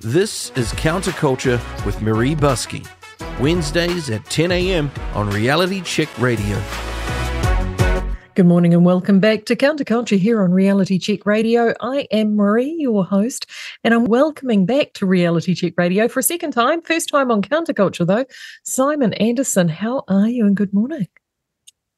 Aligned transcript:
This 0.00 0.52
is 0.52 0.72
Counterculture 0.74 1.58
with 1.84 1.96
Maree 1.96 2.36
Buscke. 2.36 2.86
Wednesdays 3.40 4.08
at 4.10 4.24
10 4.26 4.52
a.m. 4.52 4.92
on 5.12 5.28
Reality 5.30 5.80
Check 5.80 6.08
Radio. 6.20 6.62
Good 8.36 8.46
morning 8.46 8.74
and 8.74 8.84
welcome 8.84 9.18
back 9.18 9.44
to 9.46 9.56
Counterculture 9.56 10.16
here 10.16 10.40
on 10.40 10.52
Reality 10.52 11.00
Check 11.00 11.26
Radio. 11.26 11.74
I 11.80 12.06
am 12.12 12.36
Maree, 12.36 12.76
your 12.78 13.04
host, 13.04 13.46
and 13.82 13.92
I'm 13.92 14.04
welcoming 14.04 14.66
back 14.66 14.92
to 14.94 15.06
Reality 15.06 15.52
Check 15.52 15.74
Radio 15.76 16.06
for 16.06 16.20
a 16.20 16.22
second 16.22 16.52
time, 16.52 16.80
first 16.80 17.08
time 17.08 17.32
on 17.32 17.42
Counterculture 17.42 18.06
though. 18.06 18.24
Simon 18.62 19.14
Anderson, 19.14 19.66
how 19.66 20.04
are 20.06 20.28
you 20.28 20.46
and 20.46 20.56
good 20.56 20.72
morning? 20.72 21.08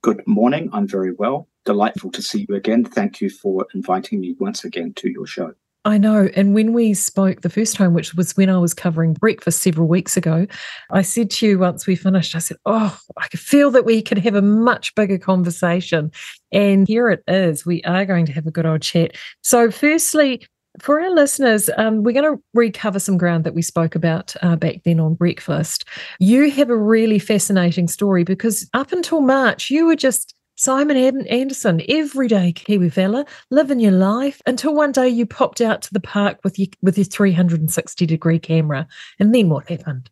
Good 0.00 0.26
morning. 0.26 0.70
I'm 0.72 0.88
very 0.88 1.12
well. 1.12 1.48
Delightful 1.66 2.12
to 2.12 2.22
see 2.22 2.46
you 2.48 2.54
again. 2.54 2.82
Thank 2.82 3.20
you 3.20 3.28
for 3.28 3.66
inviting 3.74 4.20
me 4.20 4.36
once 4.38 4.64
again 4.64 4.94
to 4.94 5.10
your 5.10 5.26
show. 5.26 5.52
I 5.84 5.96
know. 5.96 6.28
And 6.36 6.54
when 6.54 6.74
we 6.74 6.92
spoke 6.92 7.40
the 7.40 7.48
first 7.48 7.74
time, 7.74 7.94
which 7.94 8.14
was 8.14 8.36
when 8.36 8.50
I 8.50 8.58
was 8.58 8.74
covering 8.74 9.14
breakfast 9.14 9.62
several 9.62 9.88
weeks 9.88 10.14
ago, 10.14 10.46
I 10.90 11.00
said 11.00 11.30
to 11.30 11.46
you 11.46 11.58
once 11.58 11.86
we 11.86 11.96
finished, 11.96 12.36
I 12.36 12.38
said, 12.38 12.58
Oh, 12.66 12.98
I 13.16 13.28
could 13.28 13.40
feel 13.40 13.70
that 13.70 13.86
we 13.86 14.02
could 14.02 14.18
have 14.18 14.34
a 14.34 14.42
much 14.42 14.94
bigger 14.94 15.16
conversation. 15.16 16.10
And 16.52 16.86
here 16.86 17.08
it 17.08 17.22
is. 17.26 17.64
We 17.64 17.82
are 17.84 18.04
going 18.04 18.26
to 18.26 18.32
have 18.32 18.46
a 18.46 18.50
good 18.50 18.66
old 18.66 18.82
chat. 18.82 19.16
So, 19.42 19.70
firstly, 19.70 20.46
for 20.80 21.00
our 21.00 21.10
listeners, 21.10 21.70
um, 21.78 22.02
we're 22.02 22.12
going 22.12 22.36
to 22.36 22.42
recover 22.52 22.98
some 22.98 23.16
ground 23.16 23.44
that 23.44 23.54
we 23.54 23.62
spoke 23.62 23.94
about 23.94 24.34
uh, 24.42 24.56
back 24.56 24.82
then 24.84 25.00
on 25.00 25.14
breakfast. 25.14 25.84
You 26.18 26.50
have 26.50 26.70
a 26.70 26.76
really 26.76 27.18
fascinating 27.18 27.88
story 27.88 28.22
because 28.22 28.68
up 28.74 28.92
until 28.92 29.22
March, 29.22 29.70
you 29.70 29.86
were 29.86 29.96
just 29.96 30.34
Simon 30.60 31.26
Anderson, 31.26 31.80
everyday 31.88 32.52
Kiwi 32.52 32.90
fella, 32.90 33.24
living 33.48 33.80
your 33.80 33.92
life 33.92 34.42
until 34.46 34.74
one 34.74 34.92
day 34.92 35.08
you 35.08 35.24
popped 35.24 35.62
out 35.62 35.80
to 35.80 35.94
the 35.94 36.00
park 36.00 36.38
with 36.44 36.58
your 36.58 36.68
with 36.82 36.98
your 36.98 37.06
360 37.06 38.04
degree 38.04 38.38
camera. 38.38 38.86
And 39.18 39.34
then 39.34 39.48
what 39.48 39.70
happened? 39.70 40.10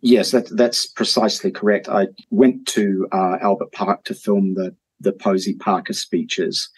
Yes, 0.00 0.30
that, 0.30 0.46
that's 0.56 0.86
precisely 0.86 1.50
correct. 1.50 1.88
I 1.88 2.06
went 2.30 2.68
to 2.68 3.08
uh, 3.10 3.38
Albert 3.40 3.72
Park 3.72 4.04
to 4.04 4.14
film 4.14 4.54
the 4.54 4.76
the 5.00 5.12
Posie 5.12 5.56
Parker 5.56 5.92
speeches 5.92 6.68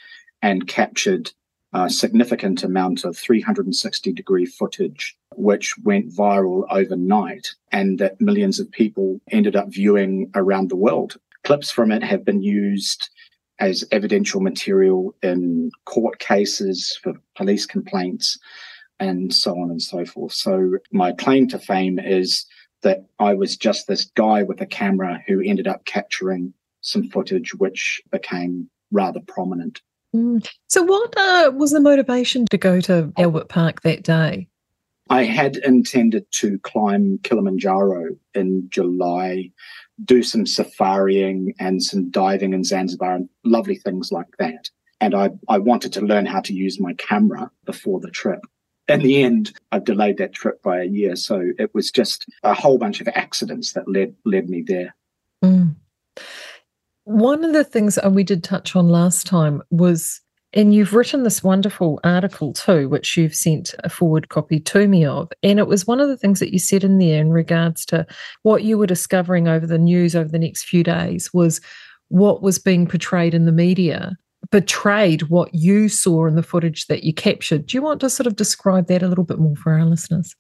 and 0.41 0.67
captured 0.67 1.33
a 1.75 1.91
significant 1.91 2.63
amount 2.63 3.05
of 3.05 3.19
360 3.19 4.11
degree 4.15 4.47
footage, 4.47 5.15
which 5.35 5.77
went 5.85 6.11
viral 6.11 6.65
overnight, 6.71 7.51
and 7.73 7.99
that 7.99 8.19
millions 8.23 8.59
of 8.59 8.71
people 8.71 9.21
ended 9.31 9.55
up 9.55 9.69
viewing 9.69 10.31
around 10.35 10.71
the 10.71 10.77
world. 10.77 11.19
Clips 11.47 11.71
from 11.71 11.93
it 11.93 12.03
have 12.03 12.25
been 12.25 12.43
used 12.43 13.09
as 13.61 13.85
evidential 13.93 14.41
material 14.41 15.15
in 15.23 15.71
court 15.85 16.19
cases 16.19 16.99
for 17.01 17.15
police 17.37 17.65
complaints 17.65 18.37
and 18.99 19.33
so 19.33 19.53
on 19.53 19.71
and 19.71 19.81
so 19.81 20.05
forth. 20.05 20.33
So 20.33 20.79
my 20.91 21.13
claim 21.13 21.47
to 21.49 21.61
fame 21.61 22.01
is 22.01 22.45
that 22.83 23.07
I 23.21 23.35
was 23.35 23.57
just 23.57 23.87
this 23.87 24.07
guy 24.17 24.43
with 24.43 24.61
a 24.61 24.67
camera 24.67 25.23
who 25.29 25.41
ended 25.41 25.69
up 25.69 25.85
capturing 25.85 26.53
some 26.81 27.09
footage 27.11 27.55
which 27.55 28.03
became 28.11 28.69
rather 28.91 29.21
prominent. 29.21 29.83
Mm. 30.17 30.45
So, 30.67 30.83
what 30.83 31.15
uh, 31.17 31.53
was 31.55 31.71
the 31.71 31.81
motivation 31.81 32.47
to 32.51 32.59
go 32.59 32.81
to 32.81 33.13
Albert 33.17 33.49
Park 33.49 33.83
that 33.83 34.03
day? 34.03 34.49
I 35.09 35.25
had 35.25 35.57
intended 35.59 36.27
to 36.33 36.59
climb 36.61 37.19
Kilimanjaro 37.23 38.17
in 38.35 38.69
July 38.71 39.51
do 40.05 40.23
some 40.23 40.47
safaring 40.47 41.55
and 41.59 41.83
some 41.83 42.11
diving 42.11 42.53
in 42.53 42.65
Zanzibar 42.65 43.15
and 43.15 43.29
lovely 43.45 43.77
things 43.77 44.13
like 44.13 44.37
that. 44.39 44.71
And 45.01 45.15
I, 45.15 45.31
I 45.49 45.59
wanted 45.59 45.93
to 45.95 46.01
learn 46.01 46.27
how 46.27 46.41
to 46.41 46.53
use 46.53 46.81
my 46.81 46.95
camera 46.95 47.51
before 47.65 48.01
the 48.01 48.11
trip. 48.11 48.41
In 48.89 49.01
the 49.01 49.23
end, 49.23 49.53
I've 49.73 49.85
delayed 49.85 50.19
that 50.19 50.33
trip 50.33 50.63
by 50.63 50.81
a 50.81 50.87
year. 50.87 51.17
So 51.17 51.51
it 51.59 51.75
was 51.75 51.91
just 51.91 52.27
a 52.43 52.55
whole 52.55 52.79
bunch 52.79 53.01
of 53.01 53.09
accidents 53.09 53.73
that 53.73 53.89
led 53.89 54.15
led 54.25 54.49
me 54.49 54.63
there. 54.65 54.95
Mm. 55.43 55.75
One 57.05 57.45
of 57.45 57.53
the 57.53 57.65
things 57.65 57.99
we 58.11 58.23
did 58.23 58.45
touch 58.45 58.77
on 58.77 58.89
last 58.89 59.27
time 59.27 59.63
was 59.71 60.21
and 60.57 60.75
you've 60.75 60.95
written 60.95 61.23
this 61.23 61.45
wonderful 61.45 62.01
article 62.03 62.55
too, 62.55 62.89
which 62.89 63.17
you've 63.17 63.35
sent 63.35 63.75
a 63.85 63.91
forward 63.91 64.31
copy 64.31 64.59
to 64.59 64.89
me 64.89 65.05
of. 65.05 65.31
And 65.43 65.59
it 65.59 65.69
was 65.69 65.87
one 65.87 66.01
of 66.01 66.09
the 66.09 66.17
things 66.17 66.41
that 66.41 66.53
you 66.53 66.59
said 66.59 66.83
in 66.83 66.99
there 66.99 67.21
in 67.21 67.31
regards 67.31 67.85
to 67.87 68.07
what 68.43 68.65
you 68.65 68.79
were 68.79 68.87
discovering 68.87 69.49
over 69.49 69.67
the 69.67 69.79
news 69.79 70.17
over 70.17 70.31
the 70.31 70.39
next 70.39 70.65
few 70.65 70.83
days 70.83 71.33
was 71.35 71.61
what 72.09 72.43
was 72.43 72.59
being 72.59 72.87
portrayed 72.87 73.35
in 73.35 73.45
the 73.45 73.53
media 73.53 74.17
betrayed 74.51 75.25
what 75.25 75.55
you 75.55 75.89
saw 75.89 76.27
in 76.27 76.37
the 76.37 76.43
footage 76.43 76.87
that 76.87 77.05
you 77.05 77.13
captured. 77.13 77.67
Do 77.67 77.77
you 77.77 77.83
want 77.83 78.01
to 78.01 78.09
sort 78.09 78.27
of 78.27 78.37
describe 78.37 78.87
that 78.87 79.03
a 79.03 79.09
little 79.09 79.25
bit 79.25 79.39
more 79.39 79.57
for 79.57 79.73
our 79.73 79.85
listeners? 79.85 80.35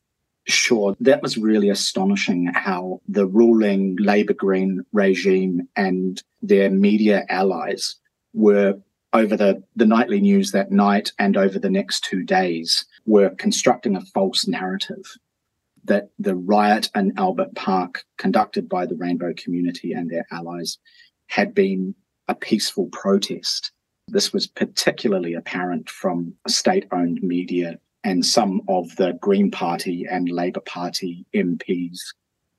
Sure. 0.47 0.97
That 1.00 1.22
was 1.22 1.37
really 1.37 1.69
astonishing 1.69 2.53
how 2.55 3.00
the 3.09 3.26
ruling 3.26 3.97
Labour 3.97 4.32
Green 4.32 4.84
regime 4.93 5.69
and 5.75 6.22
their 6.41 6.71
media 6.71 7.26
allies 7.28 7.97
were 8.32 8.78
over 9.12 9.37
the, 9.37 9.62
the 9.77 9.87
nightly 9.87 10.21
news 10.21 10.53
that 10.53 10.71
night 10.71 11.12
and 11.19 11.37
over 11.37 11.59
the 11.59 11.71
next 11.71 12.05
two 12.05 12.22
days 12.22 12.84
were 13.06 13.31
constructing 13.31 13.97
a 13.97 14.00
false 14.00 14.47
narrative 14.47 15.17
that 15.84 16.11
the 16.19 16.34
riot 16.34 16.91
in 16.94 17.12
Albert 17.17 17.55
Park 17.55 18.05
conducted 18.19 18.69
by 18.69 18.87
the 18.87 18.97
rainbow 18.97 19.33
community 19.37 19.93
and 19.93 20.11
their 20.11 20.27
allies 20.31 20.78
had 21.28 21.55
been 21.55 21.94
a 22.28 22.34
peaceful 22.34 22.89
protest. 22.93 23.72
This 24.09 24.33
was 24.33 24.47
particularly 24.47 25.34
apparent 25.34 25.88
from 25.88 26.34
state 26.49 26.87
owned 26.93 27.23
media 27.23 27.78
and 28.05 28.25
some 28.25 28.62
of 28.69 28.94
the 28.97 29.19
Green 29.21 29.50
Party 29.50 30.06
and 30.09 30.28
Labour 30.28 30.61
Party 30.61 31.27
MPs 31.34 31.99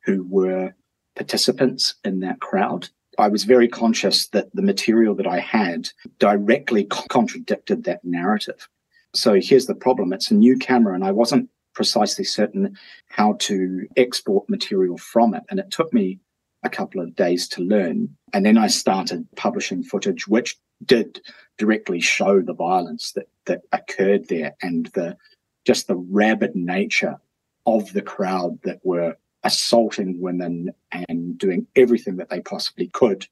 who 0.05 0.25
were 0.29 0.73
participants 1.15 1.95
in 2.03 2.19
that 2.21 2.39
crowd. 2.39 2.89
I 3.17 3.27
was 3.27 3.43
very 3.43 3.67
conscious 3.67 4.27
that 4.29 4.53
the 4.53 4.61
material 4.61 5.15
that 5.15 5.27
I 5.27 5.39
had 5.39 5.89
directly 6.19 6.83
contradicted 6.85 7.83
that 7.83 8.03
narrative. 8.03 8.67
So 9.13 9.35
here's 9.41 9.65
the 9.65 9.75
problem 9.75 10.13
it's 10.13 10.31
a 10.31 10.35
new 10.35 10.57
camera, 10.57 10.93
and 10.93 11.03
I 11.03 11.11
wasn't 11.11 11.49
precisely 11.73 12.25
certain 12.25 12.77
how 13.09 13.33
to 13.39 13.87
export 13.95 14.49
material 14.49 14.97
from 14.97 15.33
it. 15.33 15.43
And 15.49 15.59
it 15.59 15.71
took 15.71 15.93
me 15.93 16.19
a 16.63 16.69
couple 16.69 17.01
of 17.01 17.15
days 17.15 17.47
to 17.49 17.61
learn. 17.61 18.15
And 18.33 18.45
then 18.45 18.57
I 18.57 18.67
started 18.67 19.27
publishing 19.35 19.83
footage, 19.83 20.27
which 20.27 20.57
did 20.85 21.21
directly 21.57 21.99
show 21.99 22.41
the 22.41 22.53
violence 22.53 23.11
that, 23.13 23.29
that 23.45 23.61
occurred 23.71 24.27
there 24.27 24.55
and 24.61 24.87
the 24.87 25.17
just 25.65 25.87
the 25.87 25.95
rabid 25.95 26.55
nature 26.55 27.17
of 27.65 27.91
the 27.93 28.01
crowd 28.01 28.57
that 28.63 28.79
were 28.83 29.17
assaulting 29.47 30.19
women 30.19 30.73
and 30.91 31.37
doing 31.37 31.65
everything 31.77 32.17
that 32.17 32.29
they 32.29 32.41
possibly 32.41 32.87
could 32.87 33.25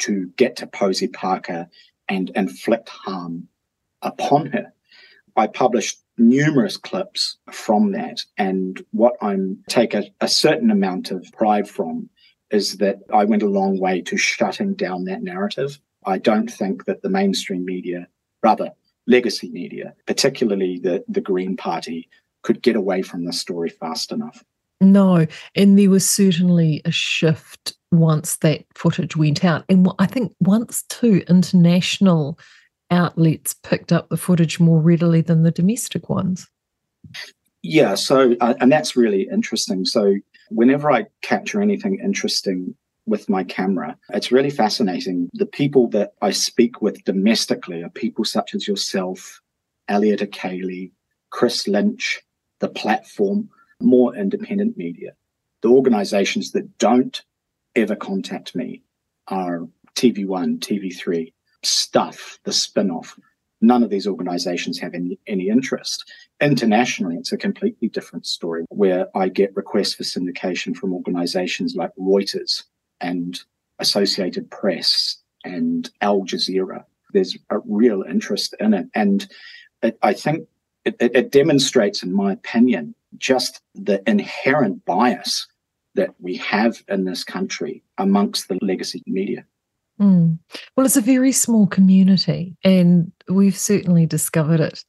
to 0.00 0.26
get 0.36 0.56
to 0.56 0.66
Posie 0.66 1.06
Parker 1.06 1.68
and 2.08 2.30
inflict 2.34 2.88
harm 2.88 3.46
upon 4.02 4.46
her. 4.46 4.72
I 5.36 5.46
published 5.46 6.02
numerous 6.18 6.76
clips 6.76 7.38
from 7.52 7.92
that. 7.92 8.24
And 8.36 8.84
what 8.90 9.14
I'm 9.22 9.62
take 9.68 9.94
a, 9.94 10.04
a 10.20 10.26
certain 10.26 10.72
amount 10.72 11.12
of 11.12 11.30
pride 11.32 11.68
from 11.68 12.10
is 12.50 12.78
that 12.78 12.98
I 13.14 13.24
went 13.24 13.44
a 13.44 13.48
long 13.48 13.78
way 13.78 14.02
to 14.02 14.16
shutting 14.16 14.74
down 14.74 15.04
that 15.04 15.22
narrative. 15.22 15.78
I 16.04 16.18
don't 16.18 16.50
think 16.50 16.86
that 16.86 17.02
the 17.02 17.08
mainstream 17.08 17.64
media, 17.64 18.08
rather 18.42 18.72
legacy 19.06 19.48
media, 19.50 19.94
particularly 20.06 20.80
the, 20.80 21.04
the 21.06 21.20
Green 21.20 21.56
Party, 21.56 22.08
could 22.42 22.62
get 22.62 22.74
away 22.74 23.02
from 23.02 23.24
the 23.24 23.32
story 23.32 23.70
fast 23.70 24.10
enough. 24.10 24.44
No, 24.82 25.26
and 25.54 25.78
there 25.78 25.90
was 25.90 26.08
certainly 26.08 26.82
a 26.84 26.90
shift 26.90 27.74
once 27.92 28.36
that 28.38 28.64
footage 28.74 29.16
went 29.16 29.44
out. 29.44 29.64
And 29.68 29.88
I 29.98 30.06
think 30.06 30.34
once 30.40 30.82
too, 30.88 31.22
international 31.28 32.38
outlets 32.90 33.54
picked 33.54 33.92
up 33.92 34.08
the 34.08 34.16
footage 34.16 34.58
more 34.58 34.80
readily 34.80 35.20
than 35.20 35.44
the 35.44 35.50
domestic 35.50 36.08
ones. 36.08 36.48
Yeah, 37.62 37.94
so, 37.94 38.34
uh, 38.40 38.54
and 38.60 38.72
that's 38.72 38.96
really 38.96 39.28
interesting. 39.32 39.84
So, 39.84 40.16
whenever 40.50 40.90
I 40.90 41.06
capture 41.22 41.62
anything 41.62 42.00
interesting 42.02 42.74
with 43.06 43.28
my 43.28 43.44
camera, 43.44 43.96
it's 44.10 44.32
really 44.32 44.50
fascinating. 44.50 45.30
The 45.32 45.46
people 45.46 45.88
that 45.90 46.12
I 46.20 46.32
speak 46.32 46.82
with 46.82 47.04
domestically 47.04 47.82
are 47.82 47.88
people 47.88 48.24
such 48.24 48.54
as 48.54 48.66
yourself, 48.66 49.40
Elliot 49.88 50.20
Ikilei, 50.20 50.90
Chris 51.30 51.68
Lynch, 51.68 52.20
the 52.58 52.68
platform 52.68 53.48
more 53.82 54.14
independent 54.14 54.76
media. 54.76 55.12
The 55.62 55.68
organizations 55.68 56.52
that 56.52 56.78
don't 56.78 57.22
ever 57.76 57.96
contact 57.96 58.54
me 58.54 58.82
are 59.28 59.68
TV1, 59.94 60.58
TV3, 60.58 61.32
Stuff, 61.64 62.40
the 62.42 62.52
spin 62.52 62.90
off. 62.90 63.16
None 63.60 63.84
of 63.84 63.90
these 63.90 64.08
organizations 64.08 64.80
have 64.80 64.94
any, 64.94 65.16
any 65.28 65.48
interest. 65.48 66.10
Internationally, 66.40 67.14
it's 67.14 67.30
a 67.30 67.36
completely 67.36 67.88
different 67.88 68.26
story 68.26 68.64
where 68.70 69.06
I 69.16 69.28
get 69.28 69.54
requests 69.54 69.94
for 69.94 70.02
syndication 70.02 70.74
from 70.74 70.92
organizations 70.92 71.76
like 71.76 71.94
Reuters 71.96 72.64
and 73.00 73.40
Associated 73.78 74.50
Press 74.50 75.18
and 75.44 75.88
Al 76.00 76.22
Jazeera. 76.22 76.84
There's 77.12 77.38
a 77.50 77.60
real 77.60 78.02
interest 78.02 78.56
in 78.58 78.74
it. 78.74 78.86
And 78.96 79.28
it, 79.84 79.98
I 80.02 80.14
think 80.14 80.48
it, 80.84 80.96
it, 80.98 81.14
it 81.14 81.30
demonstrates, 81.30 82.02
in 82.02 82.12
my 82.12 82.32
opinion, 82.32 82.96
just 83.18 83.60
the 83.74 84.02
inherent 84.08 84.84
bias 84.84 85.46
that 85.94 86.10
we 86.18 86.36
have 86.36 86.82
in 86.88 87.04
this 87.04 87.24
country 87.24 87.82
amongst 87.98 88.48
the 88.48 88.58
legacy 88.62 89.02
media. 89.06 89.44
Mm. 90.00 90.38
Well, 90.76 90.86
it's 90.86 90.96
a 90.96 91.02
very 91.02 91.32
small 91.32 91.66
community, 91.66 92.56
and 92.64 93.12
we've 93.28 93.56
certainly 93.56 94.06
discovered 94.06 94.60
it 94.60 94.84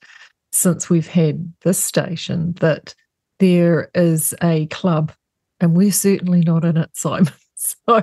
since 0.52 0.90
we've 0.90 1.08
had 1.08 1.52
this 1.64 1.84
station 1.84 2.54
that 2.62 2.96
there 3.40 3.90
is 3.94 4.34
a 4.42 4.68
club, 4.68 5.12
and 5.60 5.76
we're 5.76 5.92
certainly 5.92 6.42
not 6.42 6.64
in 6.64 6.78
it, 6.78 6.90
Simon. 6.94 7.34
So 7.56 8.02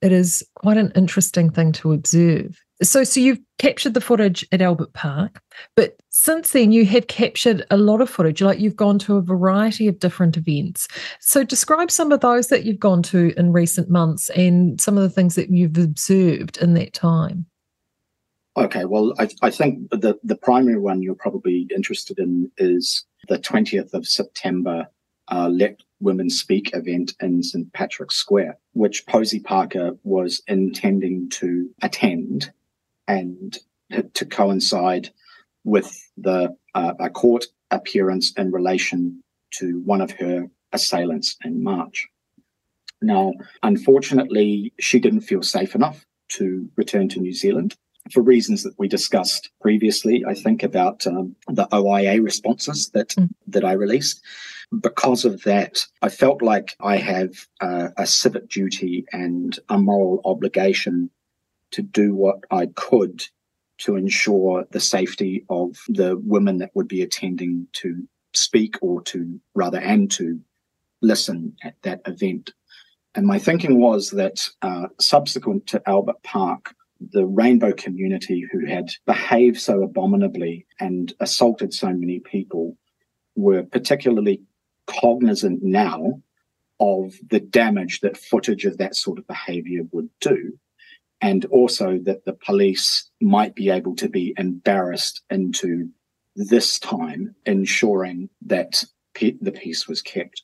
it 0.00 0.12
is 0.12 0.42
quite 0.54 0.78
an 0.78 0.92
interesting 0.94 1.50
thing 1.50 1.72
to 1.72 1.92
observe. 1.92 2.58
So, 2.84 3.02
so 3.02 3.18
you've 3.18 3.40
captured 3.58 3.94
the 3.94 4.00
footage 4.00 4.46
at 4.52 4.60
Albert 4.60 4.92
Park, 4.92 5.40
but 5.74 5.96
since 6.10 6.52
then 6.52 6.70
you 6.70 6.84
have 6.86 7.06
captured 7.06 7.64
a 7.70 7.76
lot 7.76 8.00
of 8.00 8.10
footage. 8.10 8.42
Like 8.42 8.60
you've 8.60 8.76
gone 8.76 8.98
to 9.00 9.16
a 9.16 9.22
variety 9.22 9.88
of 9.88 9.98
different 9.98 10.36
events. 10.36 10.86
So, 11.20 11.42
describe 11.42 11.90
some 11.90 12.12
of 12.12 12.20
those 12.20 12.48
that 12.48 12.64
you've 12.64 12.78
gone 12.78 13.02
to 13.04 13.32
in 13.38 13.52
recent 13.52 13.88
months 13.90 14.28
and 14.30 14.80
some 14.80 14.96
of 14.96 15.02
the 15.02 15.10
things 15.10 15.34
that 15.34 15.50
you've 15.50 15.78
observed 15.78 16.58
in 16.58 16.74
that 16.74 16.92
time. 16.92 17.46
Okay, 18.56 18.84
well, 18.84 19.14
I, 19.18 19.28
I 19.42 19.50
think 19.50 19.90
the 19.90 20.18
the 20.22 20.36
primary 20.36 20.78
one 20.78 21.02
you're 21.02 21.14
probably 21.14 21.66
interested 21.74 22.18
in 22.18 22.50
is 22.58 23.04
the 23.28 23.38
20th 23.38 23.94
of 23.94 24.06
September 24.06 24.86
uh, 25.28 25.48
Let 25.48 25.80
Women 26.00 26.28
Speak 26.28 26.70
event 26.74 27.14
in 27.20 27.42
St. 27.42 27.72
Patrick's 27.72 28.16
Square, 28.16 28.58
which 28.74 29.06
Posie 29.06 29.40
Parker 29.40 29.92
was 30.02 30.42
intending 30.46 31.30
to 31.30 31.70
attend 31.82 32.52
and 33.06 33.58
to 34.14 34.24
coincide 34.24 35.10
with 35.64 36.10
the 36.16 36.54
uh, 36.74 36.94
a 37.00 37.10
court 37.10 37.46
appearance 37.70 38.32
in 38.36 38.50
relation 38.50 39.22
to 39.52 39.80
one 39.84 40.00
of 40.00 40.10
her 40.12 40.48
assailants 40.72 41.36
in 41.44 41.62
March. 41.62 42.08
Now, 43.00 43.34
unfortunately, 43.62 44.72
she 44.80 44.98
didn't 44.98 45.20
feel 45.20 45.42
safe 45.42 45.74
enough 45.74 46.04
to 46.30 46.68
return 46.76 47.08
to 47.10 47.20
New 47.20 47.32
Zealand 47.32 47.76
for 48.10 48.22
reasons 48.22 48.62
that 48.62 48.78
we 48.78 48.88
discussed 48.88 49.50
previously. 49.60 50.24
I 50.26 50.34
think 50.34 50.62
about 50.62 51.06
um, 51.06 51.36
the 51.48 51.66
OIA 51.72 52.22
responses 52.22 52.90
that 52.90 53.10
mm. 53.10 53.28
that 53.46 53.64
I 53.64 53.72
released. 53.72 54.22
Because 54.80 55.24
of 55.24 55.42
that, 55.44 55.86
I 56.02 56.08
felt 56.08 56.42
like 56.42 56.74
I 56.80 56.96
have 56.96 57.46
uh, 57.60 57.90
a 57.96 58.06
civic 58.06 58.48
duty 58.48 59.04
and 59.12 59.58
a 59.68 59.78
moral 59.78 60.20
obligation 60.24 61.10
to 61.74 61.82
do 61.82 62.14
what 62.14 62.38
I 62.50 62.66
could 62.74 63.24
to 63.78 63.96
ensure 63.96 64.64
the 64.70 64.80
safety 64.80 65.44
of 65.50 65.76
the 65.88 66.16
women 66.24 66.58
that 66.58 66.70
would 66.74 66.86
be 66.86 67.02
attending 67.02 67.66
to 67.72 68.06
speak 68.32 68.76
or 68.80 69.02
to 69.02 69.40
rather 69.54 69.78
and 69.78 70.10
to 70.12 70.40
listen 71.02 71.56
at 71.64 71.74
that 71.82 72.00
event. 72.06 72.52
And 73.16 73.26
my 73.26 73.38
thinking 73.38 73.80
was 73.80 74.10
that 74.10 74.48
uh, 74.62 74.86
subsequent 75.00 75.66
to 75.68 75.82
Albert 75.86 76.22
Park, 76.22 76.74
the 77.00 77.26
rainbow 77.26 77.72
community 77.72 78.44
who 78.52 78.64
had 78.66 78.90
behaved 79.06 79.60
so 79.60 79.82
abominably 79.82 80.66
and 80.78 81.12
assaulted 81.18 81.74
so 81.74 81.88
many 81.88 82.20
people 82.20 82.76
were 83.34 83.64
particularly 83.64 84.40
cognizant 84.86 85.62
now 85.62 86.22
of 86.78 87.14
the 87.30 87.40
damage 87.40 88.00
that 88.00 88.16
footage 88.16 88.64
of 88.64 88.78
that 88.78 88.94
sort 88.94 89.18
of 89.18 89.26
behavior 89.26 89.82
would 89.92 90.08
do 90.20 90.56
and 91.24 91.46
also 91.46 91.98
that 92.02 92.26
the 92.26 92.34
police 92.34 93.10
might 93.18 93.54
be 93.54 93.70
able 93.70 93.96
to 93.96 94.10
be 94.10 94.34
embarrassed 94.36 95.22
into 95.30 95.88
this 96.36 96.78
time 96.78 97.34
ensuring 97.46 98.28
that 98.42 98.84
pe- 99.14 99.38
the 99.40 99.50
peace 99.50 99.88
was 99.88 100.02
kept. 100.02 100.42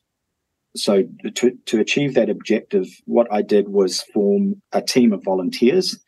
So 0.75 1.03
to, 1.35 1.59
to 1.67 1.81
achieve 1.81 2.15
that 2.15 2.31
objective, 2.31 2.87
what 3.05 3.31
I 3.31 3.43
did 3.43 3.69
was 3.69 4.05
form 4.15 4.63
a 4.73 4.81
team 4.81 5.13
of 5.13 5.23
volunteers 5.23 5.99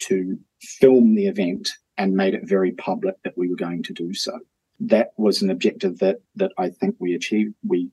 to 0.00 0.36
film 0.60 1.14
the 1.14 1.28
event 1.28 1.70
and 1.96 2.16
made 2.16 2.34
it 2.34 2.48
very 2.48 2.72
public 2.72 3.14
that 3.22 3.38
we 3.38 3.48
were 3.48 3.54
going 3.54 3.84
to 3.84 3.92
do 3.92 4.12
so. 4.12 4.40
That 4.80 5.10
was 5.16 5.40
an 5.40 5.50
objective 5.50 6.00
that 6.00 6.16
that 6.34 6.50
I 6.58 6.70
think 6.70 6.96
we 6.98 7.14
achieved. 7.14 7.54
We 7.64 7.92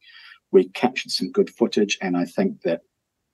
we 0.52 0.70
captured 0.70 1.12
some 1.12 1.32
good 1.32 1.50
footage, 1.50 1.98
and 2.02 2.18
I 2.18 2.26
think 2.26 2.64
that 2.64 2.82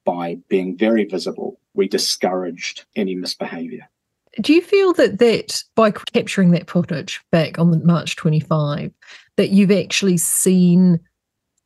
by 0.06 0.38
being 0.50 0.78
very 0.78 1.06
visible, 1.06 1.60
we 1.74 1.88
discouraged 1.88 2.86
any 2.96 3.16
misbehavior. 3.16 3.90
Do 4.42 4.54
you 4.54 4.62
feel 4.62 4.94
that 4.94 5.20
that 5.20 5.64
by 5.76 5.92
capturing 5.92 6.52
that 6.52 6.70
footage 6.70 7.20
back 7.32 7.58
on 7.58 7.86
March 7.86 8.16
25, 8.16 8.92
that 9.38 9.50
you've 9.50 9.72
actually 9.72 10.18
seen, 10.18 11.00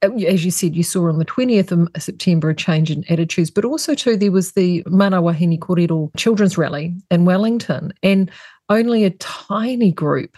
uh, 0.02 0.14
as 0.14 0.46
you 0.46 0.52
said, 0.52 0.76
you 0.76 0.84
saw 0.84 1.10
on 1.10 1.20
the 1.20 1.26
20th 1.26 1.72
of 1.72 2.02
September 2.02 2.50
a 2.50 2.56
change 2.56 2.90
in 2.90 3.04
attitudes, 3.10 3.52
but 3.52 3.66
also 3.66 3.94
too 3.96 4.16
there 4.16 4.32
was 4.32 4.54
the 4.54 4.84
Mana 4.88 5.22
Wahine 5.22 5.60
Kōrero 5.60 6.10
Children's 6.16 6.58
Rally 6.58 6.96
in 7.12 7.26
Wellington, 7.26 7.94
and 8.02 8.32
only 8.70 9.04
a 9.04 9.12
tiny 9.12 9.92
group 9.92 10.38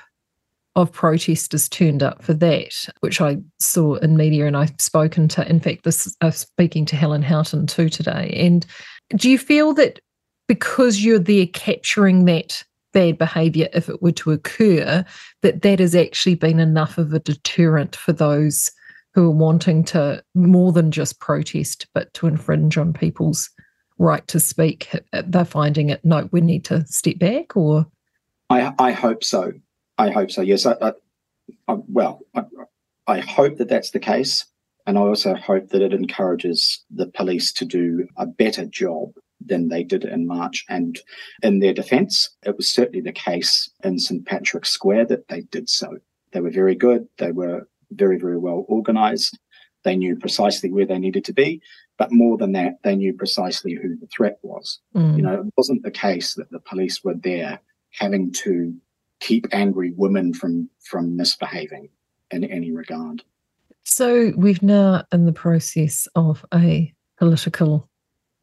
of 0.75 0.91
protesters 0.91 1.69
turned 1.69 2.03
up 2.03 2.21
for 2.21 2.33
that, 2.33 2.89
which 2.99 3.21
I 3.21 3.37
saw 3.59 3.95
in 3.95 4.17
media 4.17 4.45
and 4.45 4.57
I've 4.57 4.73
spoken 4.79 5.27
to. 5.29 5.49
In 5.49 5.59
fact, 5.59 5.83
this 5.83 6.15
I'm 6.21 6.31
speaking 6.31 6.85
to 6.87 6.95
Helen 6.95 7.21
Houghton 7.21 7.67
too 7.67 7.89
today. 7.89 8.33
And 8.37 8.65
do 9.15 9.29
you 9.29 9.37
feel 9.37 9.73
that 9.75 9.99
because 10.47 11.03
you're 11.03 11.19
there 11.19 11.47
capturing 11.47 12.25
that 12.25 12.63
bad 12.93 13.17
behaviour, 13.17 13.67
if 13.73 13.89
it 13.89 14.01
were 14.01 14.11
to 14.13 14.31
occur, 14.31 15.05
that 15.41 15.61
that 15.61 15.79
has 15.79 15.95
actually 15.95 16.35
been 16.35 16.59
enough 16.59 16.97
of 16.97 17.13
a 17.13 17.19
deterrent 17.19 17.95
for 17.95 18.13
those 18.13 18.71
who 19.13 19.27
are 19.27 19.35
wanting 19.35 19.83
to 19.85 20.21
more 20.33 20.73
than 20.73 20.91
just 20.91 21.19
protest, 21.19 21.87
but 21.93 22.13
to 22.13 22.27
infringe 22.27 22.77
on 22.77 22.91
people's 22.91 23.49
right 23.97 24.27
to 24.27 24.39
speak? 24.41 24.93
They're 25.13 25.45
finding 25.45 25.89
it, 25.89 26.03
no, 26.03 26.27
we 26.31 26.41
need 26.41 26.65
to 26.65 26.85
step 26.87 27.17
back 27.17 27.55
or? 27.55 27.85
I, 28.49 28.73
I 28.77 28.91
hope 28.91 29.23
so. 29.23 29.53
I 29.97 30.09
hope 30.09 30.31
so. 30.31 30.41
Yes. 30.41 30.65
I, 30.65 30.75
I, 30.81 30.93
I 31.67 31.77
well, 31.87 32.21
I, 33.07 33.19
hope 33.19 33.57
that 33.57 33.69
that's 33.69 33.91
the 33.91 33.99
case, 33.99 34.45
and 34.85 34.97
I 34.97 35.01
also 35.01 35.35
hope 35.35 35.69
that 35.69 35.81
it 35.81 35.93
encourages 35.93 36.83
the 36.89 37.07
police 37.07 37.51
to 37.53 37.65
do 37.65 38.07
a 38.17 38.25
better 38.25 38.65
job 38.65 39.13
than 39.45 39.69
they 39.69 39.83
did 39.83 40.03
in 40.03 40.27
March. 40.27 40.65
And 40.69 40.99
in 41.43 41.59
their 41.59 41.73
defence, 41.73 42.29
it 42.43 42.57
was 42.57 42.67
certainly 42.67 43.01
the 43.01 43.11
case 43.11 43.69
in 43.83 43.99
St 43.99 44.25
Patrick's 44.25 44.69
Square 44.69 45.05
that 45.07 45.27
they 45.27 45.41
did 45.41 45.69
so. 45.69 45.97
They 46.31 46.41
were 46.41 46.51
very 46.51 46.75
good. 46.75 47.07
They 47.17 47.31
were 47.31 47.67
very, 47.91 48.17
very 48.17 48.37
well 48.37 48.65
organised. 48.69 49.37
They 49.83 49.95
knew 49.95 50.15
precisely 50.15 50.71
where 50.71 50.85
they 50.85 50.99
needed 50.99 51.25
to 51.25 51.33
be. 51.33 51.61
But 51.97 52.11
more 52.11 52.37
than 52.37 52.51
that, 52.53 52.79
they 52.83 52.95
knew 52.95 53.13
precisely 53.13 53.73
who 53.73 53.95
the 53.95 54.07
threat 54.07 54.37
was. 54.41 54.79
Mm. 54.95 55.17
You 55.17 55.23
know, 55.23 55.33
it 55.41 55.53
wasn't 55.55 55.83
the 55.83 55.91
case 55.91 56.33
that 56.33 56.51
the 56.51 56.59
police 56.59 57.03
were 57.03 57.13
there 57.13 57.61
having 57.91 58.31
to 58.33 58.75
keep 59.19 59.47
angry 59.51 59.93
women 59.95 60.33
from 60.33 60.69
from 60.83 61.15
misbehaving 61.15 61.89
in 62.31 62.43
any 62.43 62.71
regard. 62.71 63.23
So 63.83 64.33
we've 64.35 64.63
now 64.63 65.03
in 65.11 65.25
the 65.25 65.33
process 65.33 66.07
of 66.15 66.45
a 66.53 66.93
political 67.17 67.89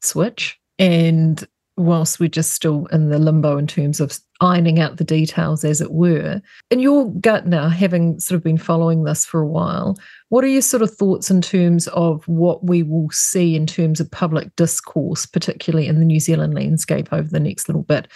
switch, 0.01 0.59
and 0.79 1.45
whilst 1.75 2.19
we're 2.19 2.29
just 2.29 2.53
still 2.53 2.85
in 2.87 3.09
the 3.09 3.17
limbo 3.17 3.57
in 3.57 3.67
terms 3.67 3.99
of 3.99 4.17
ironing 4.41 4.79
out 4.79 4.97
the 4.97 5.03
details, 5.03 5.63
as 5.63 5.81
it 5.81 5.91
were, 5.91 6.41
in 6.69 6.79
your 6.79 7.11
gut 7.15 7.47
now, 7.47 7.67
having 7.67 8.19
sort 8.19 8.37
of 8.37 8.43
been 8.43 8.57
following 8.57 9.03
this 9.03 9.25
for 9.25 9.41
a 9.41 9.47
while, 9.47 9.97
what 10.29 10.43
are 10.43 10.47
your 10.47 10.61
sort 10.61 10.83
of 10.83 10.93
thoughts 10.93 11.29
in 11.31 11.41
terms 11.41 11.87
of 11.89 12.27
what 12.27 12.65
we 12.65 12.83
will 12.83 13.09
see 13.11 13.55
in 13.55 13.65
terms 13.65 13.99
of 13.99 14.09
public 14.11 14.55
discourse, 14.55 15.25
particularly 15.25 15.87
in 15.87 15.99
the 15.99 16.05
New 16.05 16.19
Zealand 16.19 16.53
landscape 16.53 17.11
over 17.11 17.27
the 17.27 17.39
next 17.39 17.67
little 17.67 17.83
bit? 17.83 18.07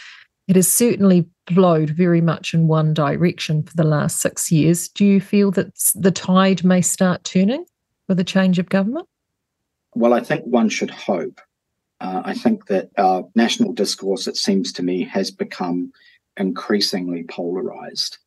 It 0.48 0.56
has 0.56 0.72
certainly 0.72 1.28
flowed 1.54 1.90
very 1.90 2.22
much 2.22 2.54
in 2.54 2.68
one 2.68 2.94
direction 2.94 3.64
for 3.64 3.76
the 3.76 3.84
last 3.84 4.20
six 4.20 4.52
years. 4.52 4.90
Do 4.90 5.06
you 5.06 5.22
feel 5.22 5.52
that 5.52 5.74
the 5.96 6.12
tide 6.12 6.64
may 6.64 6.82
start 6.82 7.24
turning 7.24 7.66
with 8.08 8.20
a 8.20 8.24
change 8.24 8.60
of 8.60 8.70
government? 8.70 9.08
Well, 9.96 10.14
I 10.14 10.22
think 10.22 10.46
one 10.46 10.70
should 10.70 10.92
hope. 10.92 11.40
Uh, 12.00 12.22
I 12.24 12.34
think 12.34 12.68
that 12.68 12.90
our 12.98 13.28
national 13.36 13.74
discourse, 13.74 14.28
it 14.28 14.38
seems 14.38 14.72
to 14.74 14.84
me, 14.84 15.04
has 15.06 15.32
become 15.32 15.92
increasingly 16.36 17.24
polarized. 17.24 18.18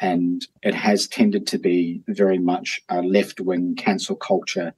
And 0.00 0.44
it 0.62 0.74
has 0.74 1.06
tended 1.06 1.46
to 1.48 1.58
be 1.58 2.02
very 2.08 2.38
much 2.38 2.80
a 2.88 3.02
left 3.02 3.40
wing 3.40 3.76
cancel 3.76 4.16
culture 4.16 4.72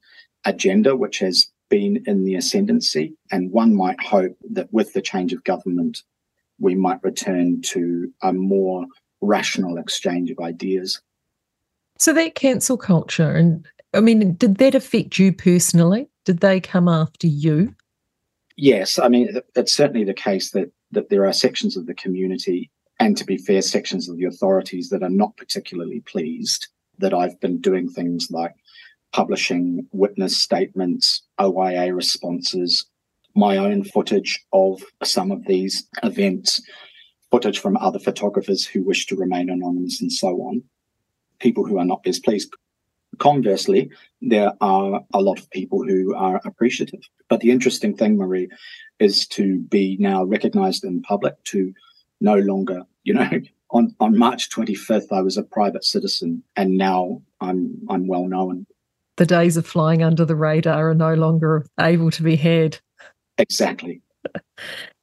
agenda, 0.45 0.95
which 0.95 1.19
has 1.19 1.47
been 1.69 2.03
in 2.05 2.25
the 2.25 2.35
ascendancy. 2.35 3.15
And 3.31 3.51
one 3.51 3.73
might 3.73 4.01
hope 4.03 4.37
that 4.51 4.71
with 4.71 4.93
the 4.93 5.01
change 5.01 5.33
of 5.33 5.43
government, 5.45 6.03
we 6.59 6.75
might 6.75 7.03
return 7.03 7.61
to 7.61 8.11
a 8.21 8.33
more 8.33 8.85
rational 9.21 9.77
exchange 9.77 10.29
of 10.31 10.39
ideas. 10.39 11.01
So 11.97 12.13
that 12.13 12.35
cancel 12.35 12.77
culture, 12.77 13.31
and 13.31 13.65
I 13.93 14.01
mean, 14.01 14.33
did 14.35 14.57
that 14.57 14.75
affect 14.75 15.19
you 15.19 15.31
personally? 15.31 16.09
Did 16.25 16.39
they 16.39 16.59
come 16.59 16.87
after 16.87 17.27
you? 17.27 17.75
Yes, 18.55 18.99
I 18.99 19.07
mean, 19.07 19.39
it's 19.55 19.73
certainly 19.73 20.03
the 20.03 20.13
case 20.13 20.51
that 20.51 20.71
that 20.91 21.09
there 21.09 21.25
are 21.25 21.33
sections 21.33 21.75
of 21.75 21.87
the 21.87 21.93
community, 21.93 22.69
and 22.99 23.17
to 23.17 23.25
be 23.25 23.37
fair, 23.37 23.61
sections 23.61 24.07
of 24.07 24.17
the 24.17 24.25
authorities 24.25 24.89
that 24.89 25.03
are 25.03 25.09
not 25.09 25.35
particularly 25.37 26.01
pleased 26.01 26.67
that 26.99 27.13
I've 27.13 27.39
been 27.39 27.59
doing 27.59 27.89
things 27.89 28.27
like 28.29 28.53
publishing 29.11 29.87
witness 29.91 30.37
statements, 30.37 31.23
OIA 31.39 31.95
responses, 31.95 32.85
my 33.35 33.57
own 33.57 33.83
footage 33.83 34.43
of 34.53 34.81
some 35.03 35.31
of 35.31 35.45
these 35.45 35.87
events, 36.03 36.61
footage 37.31 37.59
from 37.59 37.77
other 37.77 37.99
photographers 37.99 38.65
who 38.65 38.83
wish 38.83 39.05
to 39.07 39.15
remain 39.15 39.49
anonymous, 39.49 40.01
and 40.01 40.11
so 40.11 40.29
on. 40.41 40.63
People 41.39 41.65
who 41.65 41.77
are 41.77 41.85
not 41.85 42.03
best 42.03 42.23
pleased. 42.23 42.53
Conversely, 43.19 43.91
there 44.21 44.53
are 44.61 45.01
a 45.13 45.21
lot 45.21 45.39
of 45.39 45.49
people 45.51 45.83
who 45.83 46.15
are 46.15 46.41
appreciative. 46.45 47.01
But 47.29 47.41
the 47.41 47.51
interesting 47.51 47.95
thing, 47.95 48.17
Maree, 48.17 48.49
is 48.99 49.27
to 49.29 49.59
be 49.59 49.97
now 49.99 50.23
recognized 50.23 50.83
in 50.83 51.01
public, 51.01 51.35
to 51.45 51.73
no 52.21 52.35
longer, 52.37 52.83
you 53.03 53.13
know, 53.13 53.29
on, 53.71 53.95
on 53.99 54.17
March 54.17 54.49
25th, 54.49 55.11
I 55.11 55.21
was 55.21 55.37
a 55.37 55.43
private 55.43 55.83
citizen, 55.83 56.43
and 56.55 56.77
now 56.77 57.21
I'm 57.41 57.79
I'm 57.89 58.07
well 58.07 58.27
known. 58.27 58.65
The 59.17 59.25
days 59.25 59.57
of 59.57 59.67
flying 59.67 60.01
under 60.01 60.25
the 60.25 60.35
radar 60.35 60.89
are 60.89 60.95
no 60.95 61.13
longer 61.13 61.65
able 61.79 62.09
to 62.11 62.23
be 62.23 62.35
had. 62.35 62.79
Exactly. 63.37 64.01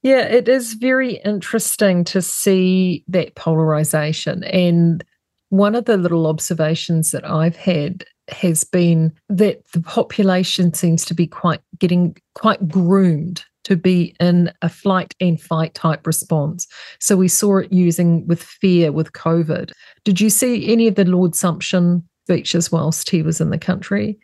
yeah, 0.03 0.23
it 0.23 0.49
is 0.49 0.75
very 0.75 1.15
interesting 1.25 2.05
to 2.05 2.23
see 2.23 3.05
that 3.09 3.35
polarization. 3.35 4.45
And 4.45 5.05
one 5.51 5.75
of 5.75 5.85
the 5.85 5.97
little 5.97 6.27
observations 6.27 7.11
that 7.11 7.29
I've 7.29 7.57
had 7.57 8.05
has 8.29 8.65
been 8.65 9.13
that 9.29 9.61
the 9.73 9.81
population 9.81 10.73
seems 10.73 11.05
to 11.05 11.15
be 11.15 11.27
quite 11.27 11.61
getting 11.79 12.17
quite 12.35 12.69
groomed 12.69 13.45
to 13.65 13.77
be 13.77 14.15
in 14.21 14.51
a 14.63 14.69
flight 14.69 15.15
and 15.21 15.41
fight 15.41 15.75
type 15.75 16.07
response. 16.07 16.67
So 16.99 17.17
we 17.17 17.29
saw 17.29 17.59
it 17.59 17.73
using 17.73 18.27
with 18.27 18.43
fear 18.43 18.91
with 18.93 19.13
COVID. 19.13 19.73
Did 20.05 20.21
you 20.21 20.31
see 20.31 20.73
any 20.73 20.89
of 20.89 20.95
the 20.95 21.05
Lord 21.05 21.33
Sumption 21.33 22.03
speeches 22.25 22.73
whilst 22.73 23.11
he 23.11 23.23
was 23.23 23.41
in 23.41 23.51
the 23.51 23.59
country? 23.59 24.19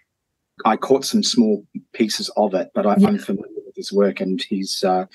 I 0.64 0.76
caught 0.76 1.04
some 1.04 1.22
small 1.22 1.66
pieces 1.92 2.30
of 2.36 2.54
it, 2.54 2.70
but 2.75 2.86
I, 2.86 2.94
am 2.94 3.18
familiar 3.18 3.52
with 3.54 3.55
his 3.76 3.92
work, 3.92 4.21
and 4.21 4.42
he's 4.42 4.83
uh, 4.83 5.06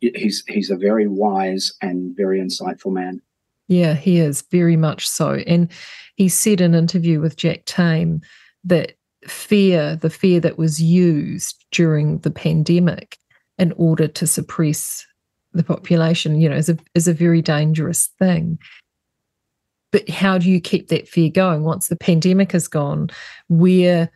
he's 0.00 0.44
he's 0.48 0.70
a 0.70 0.76
very 0.76 1.06
wise 1.06 1.72
and 1.82 2.16
very 2.16 2.40
insightful 2.40 2.92
man. 2.92 3.20
Yeah, 3.68 3.94
he 3.94 4.18
is 4.18 4.42
very 4.50 4.76
much 4.76 5.06
so. 5.08 5.34
And 5.46 5.70
he 6.16 6.28
said 6.28 6.60
in 6.60 6.74
an 6.74 6.78
interview 6.78 7.20
with 7.20 7.36
Jack 7.36 7.64
Tame 7.66 8.22
that 8.64 8.92
fear, 9.26 9.96
the 9.96 10.10
fear 10.10 10.40
that 10.40 10.58
was 10.58 10.80
used 10.80 11.64
during 11.70 12.18
the 12.18 12.30
pandemic 12.30 13.18
in 13.58 13.72
order 13.72 14.08
to 14.08 14.26
suppress 14.26 15.06
the 15.52 15.62
population, 15.62 16.40
you 16.40 16.48
know, 16.48 16.56
is 16.56 16.68
a 16.68 16.78
is 16.94 17.08
a 17.08 17.14
very 17.14 17.42
dangerous 17.42 18.08
thing. 18.18 18.58
But 19.90 20.08
how 20.08 20.38
do 20.38 20.50
you 20.50 20.60
keep 20.60 20.88
that 20.88 21.08
fear 21.08 21.30
going 21.30 21.64
once 21.64 21.88
the 21.88 21.96
pandemic 21.96 22.54
is 22.54 22.68
gone? 22.68 23.08
Where 23.48 24.10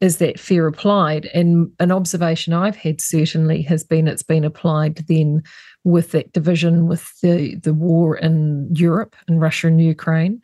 is 0.00 0.18
that 0.18 0.38
fear 0.38 0.66
applied? 0.66 1.26
And 1.26 1.72
an 1.80 1.90
observation 1.90 2.52
I've 2.52 2.76
had 2.76 3.00
certainly 3.00 3.62
has 3.62 3.82
been 3.84 4.06
it's 4.06 4.22
been 4.22 4.44
applied 4.44 4.96
then 5.08 5.42
with 5.84 6.12
that 6.12 6.32
division 6.32 6.86
with 6.86 7.10
the, 7.20 7.56
the 7.56 7.74
war 7.74 8.16
in 8.16 8.68
Europe 8.74 9.16
and 9.26 9.40
Russia 9.40 9.66
and 9.66 9.80
Ukraine. 9.80 10.40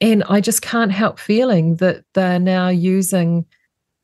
And 0.00 0.24
I 0.28 0.40
just 0.40 0.62
can't 0.62 0.92
help 0.92 1.18
feeling 1.18 1.76
that 1.76 2.04
they're 2.14 2.38
now 2.38 2.68
using 2.68 3.46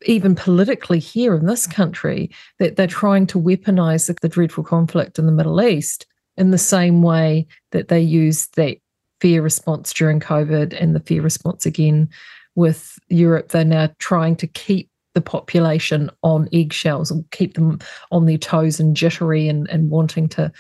even 0.07 0.35
politically 0.37 1.01
here 1.01 1.35
in 1.35 1.47
this 1.47 1.67
country, 1.67 2.31
that 2.59 2.77
they're 2.77 2.87
trying 2.87 3.27
to 3.27 3.41
weaponize 3.41 4.07
the, 4.07 4.15
the 4.23 4.29
dreadful 4.29 4.63
conflict 4.63 5.19
in 5.19 5.27
the 5.27 5.33
Middle 5.33 5.61
East 5.61 6.07
in 6.37 6.53
the 6.53 6.59
same 6.59 7.03
way 7.03 7.47
that 7.73 7.89
they 7.89 8.01
used 8.01 8.55
that 8.55 8.77
fear 9.21 9.43
response 9.43 9.93
during 9.93 10.21
COVID 10.21 10.81
and 10.81 10.95
the 10.95 11.01
fear 11.01 11.21
response 11.21 11.67
again 11.67 12.09
with 12.59 12.99
Europe. 13.09 13.51
They're 13.51 13.65
now 13.65 13.89
trying 14.01 14.35
to 14.37 14.49
keep 14.49 14.91
the 15.15 15.21
population 15.21 16.11
on 16.25 16.49
eggshells 16.53 17.09
and 17.09 17.25
keep 17.31 17.55
them 17.55 17.79
on 18.11 18.27
their 18.27 18.37
toes 18.37 18.81
and 18.81 18.97
jittery 18.97 19.49
and, 19.49 19.71
and 19.71 19.91
wanting 19.91 20.29
to 20.31 20.53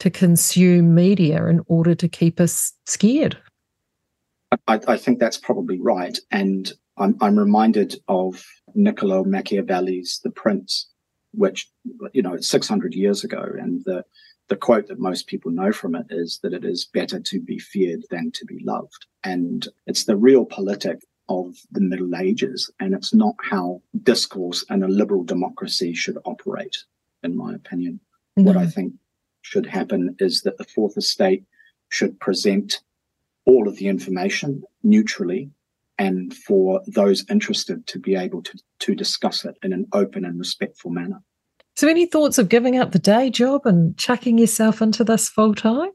to 0.00 0.10
consume 0.10 0.92
media 0.92 1.46
in 1.46 1.62
order 1.68 1.94
to 1.94 2.08
keep 2.08 2.40
us 2.40 2.72
scared. 2.84 3.38
I, 4.66 4.80
I 4.88 4.96
think 4.96 5.20
that's 5.20 5.38
probably 5.38 5.80
right. 5.80 6.18
And 6.32 6.72
I'm, 6.98 7.16
I'm 7.20 7.38
reminded 7.38 7.94
of 8.08 8.44
Niccolo 8.74 9.22
Machiavelli's 9.22 10.20
The 10.24 10.30
Prince, 10.32 10.88
which, 11.32 11.70
you 12.12 12.22
know, 12.22 12.36
600 12.36 12.92
years 12.92 13.22
ago. 13.22 13.46
And 13.56 13.84
the, 13.84 14.04
the 14.48 14.56
quote 14.56 14.88
that 14.88 14.98
most 14.98 15.28
people 15.28 15.52
know 15.52 15.70
from 15.70 15.94
it 15.94 16.06
is 16.10 16.40
that 16.42 16.52
it 16.52 16.64
is 16.64 16.86
better 16.92 17.20
to 17.20 17.40
be 17.40 17.60
feared 17.60 18.02
than 18.10 18.32
to 18.32 18.44
be 18.44 18.58
loved. 18.64 19.06
And 19.22 19.68
it's 19.86 20.04
the 20.04 20.14
realpolitik 20.14 21.02
of 21.28 21.56
the 21.70 21.80
Middle 21.80 22.16
Ages. 22.16 22.70
And 22.80 22.94
it's 22.94 23.14
not 23.14 23.34
how 23.40 23.82
discourse 24.02 24.64
and 24.68 24.84
a 24.84 24.88
liberal 24.88 25.24
democracy 25.24 25.94
should 25.94 26.18
operate, 26.24 26.76
in 27.22 27.36
my 27.36 27.54
opinion. 27.54 28.00
Mm-hmm. 28.38 28.46
What 28.46 28.56
I 28.56 28.66
think 28.66 28.94
should 29.42 29.66
happen 29.66 30.16
is 30.18 30.42
that 30.42 30.58
the 30.58 30.64
fourth 30.64 30.96
estate 30.96 31.44
should 31.90 32.18
present 32.20 32.80
all 33.44 33.68
of 33.68 33.76
the 33.76 33.88
information 33.88 34.62
neutrally 34.82 35.50
and 35.98 36.34
for 36.34 36.80
those 36.86 37.24
interested 37.30 37.86
to 37.86 37.98
be 37.98 38.16
able 38.16 38.42
to, 38.42 38.58
to 38.80 38.94
discuss 38.94 39.44
it 39.44 39.56
in 39.62 39.72
an 39.72 39.86
open 39.92 40.24
and 40.24 40.38
respectful 40.38 40.90
manner. 40.90 41.22
So, 41.76 41.88
any 41.88 42.06
thoughts 42.06 42.38
of 42.38 42.48
giving 42.48 42.78
up 42.78 42.92
the 42.92 42.98
day 42.98 43.30
job 43.30 43.66
and 43.66 43.96
chucking 43.96 44.38
yourself 44.38 44.80
into 44.80 45.04
this 45.04 45.28
full 45.28 45.54
time? 45.54 45.90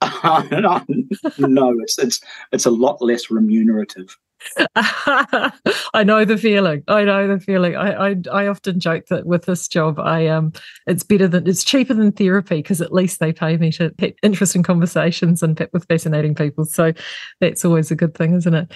no, 1.38 1.74
it's 1.80 1.98
it's 1.98 2.20
it's 2.52 2.66
a 2.66 2.70
lot 2.70 3.02
less 3.02 3.30
remunerative. 3.30 4.16
I 4.76 6.02
know 6.04 6.24
the 6.24 6.38
feeling. 6.38 6.82
I 6.88 7.04
know 7.04 7.28
the 7.28 7.40
feeling. 7.40 7.76
I, 7.76 8.10
I 8.10 8.16
I 8.32 8.46
often 8.46 8.80
joke 8.80 9.06
that 9.06 9.26
with 9.26 9.44
this 9.44 9.68
job, 9.68 9.98
I 9.98 10.26
um, 10.28 10.52
it's 10.86 11.02
better 11.02 11.28
than 11.28 11.46
it's 11.46 11.64
cheaper 11.64 11.94
than 11.94 12.12
therapy 12.12 12.56
because 12.56 12.80
at 12.80 12.92
least 12.92 13.20
they 13.20 13.32
pay 13.32 13.56
me 13.56 13.70
to 13.72 13.94
have 13.98 14.12
interesting 14.22 14.62
conversations 14.62 15.42
and 15.42 15.58
with 15.72 15.86
fascinating 15.86 16.34
people. 16.34 16.64
So 16.64 16.92
that's 17.40 17.64
always 17.64 17.90
a 17.90 17.96
good 17.96 18.14
thing, 18.14 18.34
isn't 18.34 18.54
it? 18.54 18.72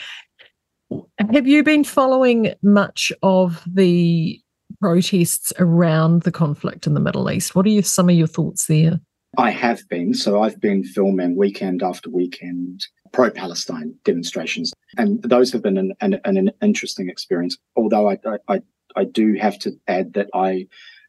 Have 1.32 1.46
you 1.46 1.62
been 1.62 1.84
following 1.84 2.54
much 2.62 3.10
of 3.22 3.62
the 3.66 4.40
protests 4.80 5.52
around 5.58 6.22
the 6.22 6.32
conflict 6.32 6.86
in 6.86 6.94
the 6.94 7.00
Middle 7.00 7.30
East? 7.30 7.54
What 7.54 7.66
are 7.66 7.70
your, 7.70 7.82
some 7.82 8.08
of 8.08 8.14
your 8.14 8.26
thoughts 8.26 8.66
there? 8.66 9.00
I 9.38 9.50
have 9.50 9.88
been. 9.88 10.14
So 10.14 10.42
I've 10.42 10.60
been 10.60 10.84
filming 10.84 11.36
weekend 11.36 11.82
after 11.82 12.10
weekend 12.10 12.86
pro 13.14 13.30
Palestine 13.30 13.94
demonstrations. 14.04 14.74
And 14.98 15.22
those 15.22 15.52
have 15.52 15.62
been 15.62 15.78
an, 15.78 15.94
an, 16.00 16.20
an 16.24 16.50
interesting 16.60 17.08
experience. 17.08 17.56
Although 17.76 18.10
I, 18.10 18.18
I, 18.48 18.60
I 18.96 19.04
do 19.04 19.34
have 19.34 19.56
to 19.60 19.70
add 19.86 20.14
that 20.14 20.28
I 20.34 20.66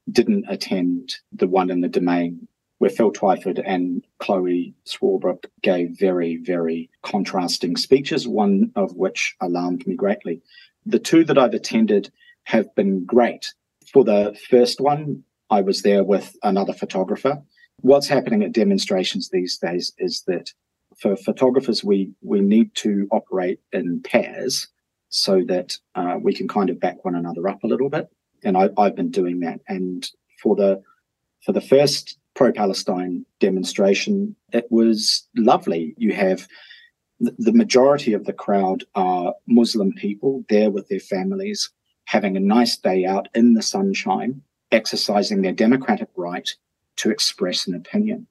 didn't 0.09 0.45
attend 0.47 1.15
the 1.33 1.47
one 1.47 1.71
in 1.71 1.81
the 1.81 1.89
domain 1.89 2.47
where 2.77 2.91
Phil 2.91 3.12
Twyford 3.12 3.62
and 3.65 4.05
Chloe 4.19 4.75
Swarbrick 4.85 5.45
gave 5.63 5.97
very, 5.97 6.38
very 6.38 6.91
contrasting 7.01 7.75
speeches, 7.75 8.27
one 8.27 8.71
of 8.75 8.95
which 8.95 9.35
alarmed 9.41 9.88
me 9.88 9.95
greatly. 9.95 10.41
The 10.85 11.00
two 11.00 11.24
that 11.24 11.39
I've 11.39 11.55
attended 11.55 12.12
have 12.43 12.74
been 12.75 13.03
great. 13.05 13.51
For 13.91 14.03
the 14.03 14.38
first 14.50 14.79
one, 14.79 15.24
I 15.50 15.62
was 15.62 15.81
there 15.81 16.03
with 16.03 16.35
another 16.43 16.74
photographer. 16.74 17.41
What's 17.81 18.07
happening 18.07 18.43
at 18.43 18.51
demonstrations 18.51 19.29
these 19.29 19.57
days 19.57 19.93
is 19.97 20.21
that 20.27 20.53
for 21.00 21.16
photographers, 21.16 21.84
we, 21.84 22.12
we 22.22 22.42
need 22.42 22.74
to 22.75 23.08
operate 23.12 23.60
in 23.74 24.02
pairs 24.02 24.68
so 25.10 25.44
that 25.48 25.78
uh, 25.96 26.18
we 26.22 26.34
can 26.34 26.48
kind 26.48 26.70
of 26.70 26.80
back 26.80 27.04
one 27.06 27.16
another 27.16 27.48
up 27.48 27.64
a 27.64 27.68
little 27.68 27.90
bit. 27.90 28.10
And 28.44 28.58
I, 28.58 28.70
I've 28.78 28.96
been 28.96 29.12
doing 29.12 29.40
that. 29.42 29.62
And 29.68 30.08
for 30.42 30.56
the 30.56 30.82
for 31.44 31.52
the 31.52 31.62
first 31.62 32.18
pro 32.34 32.52
Palestine 32.52 33.25
demonstration, 33.40 34.36
it 34.52 34.68
was 34.72 35.28
lovely. 35.36 35.94
You 35.98 36.14
have 36.14 36.48
the 37.20 37.54
majority 37.54 38.14
of 38.14 38.25
the 38.25 38.34
crowd 38.34 38.84
are 38.96 39.34
Muslim 39.48 39.94
people 39.94 40.44
there 40.50 40.70
with 40.70 40.88
their 40.90 41.00
families, 41.00 41.70
having 42.06 42.36
a 42.36 42.42
nice 42.42 42.75
day 42.75 43.06
out 43.06 43.30
in 43.34 43.54
the 43.54 43.62
sunshine, 43.62 44.42
exercising 44.72 45.42
their 45.42 45.54
democratic 45.54 46.10
right 46.16 46.50
to 46.98 47.10
express 47.10 47.68
an 47.68 47.75
opinion. 47.75 48.28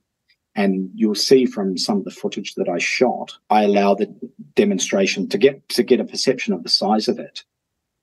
And 0.56 0.90
you'll 0.94 1.14
see 1.16 1.46
from 1.46 1.76
some 1.76 1.99
of 1.99 2.04
the 2.04 2.11
footage 2.11 2.54
that 2.54 2.68
I 2.68 2.78
shot, 2.78 3.37
I 3.50 3.64
allow 3.64 3.94
the 3.94 4.14
demonstration 4.54 5.28
to 5.30 5.38
get 5.38 5.68
to 5.70 5.82
get 5.82 6.00
a 6.00 6.04
perception 6.04 6.54
of 6.54 6.62
the 6.62 6.68
size 6.68 7.08
of 7.08 7.18
it. 7.18 7.44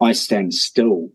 I 0.01 0.11
stand 0.11 0.53
still, 0.53 1.09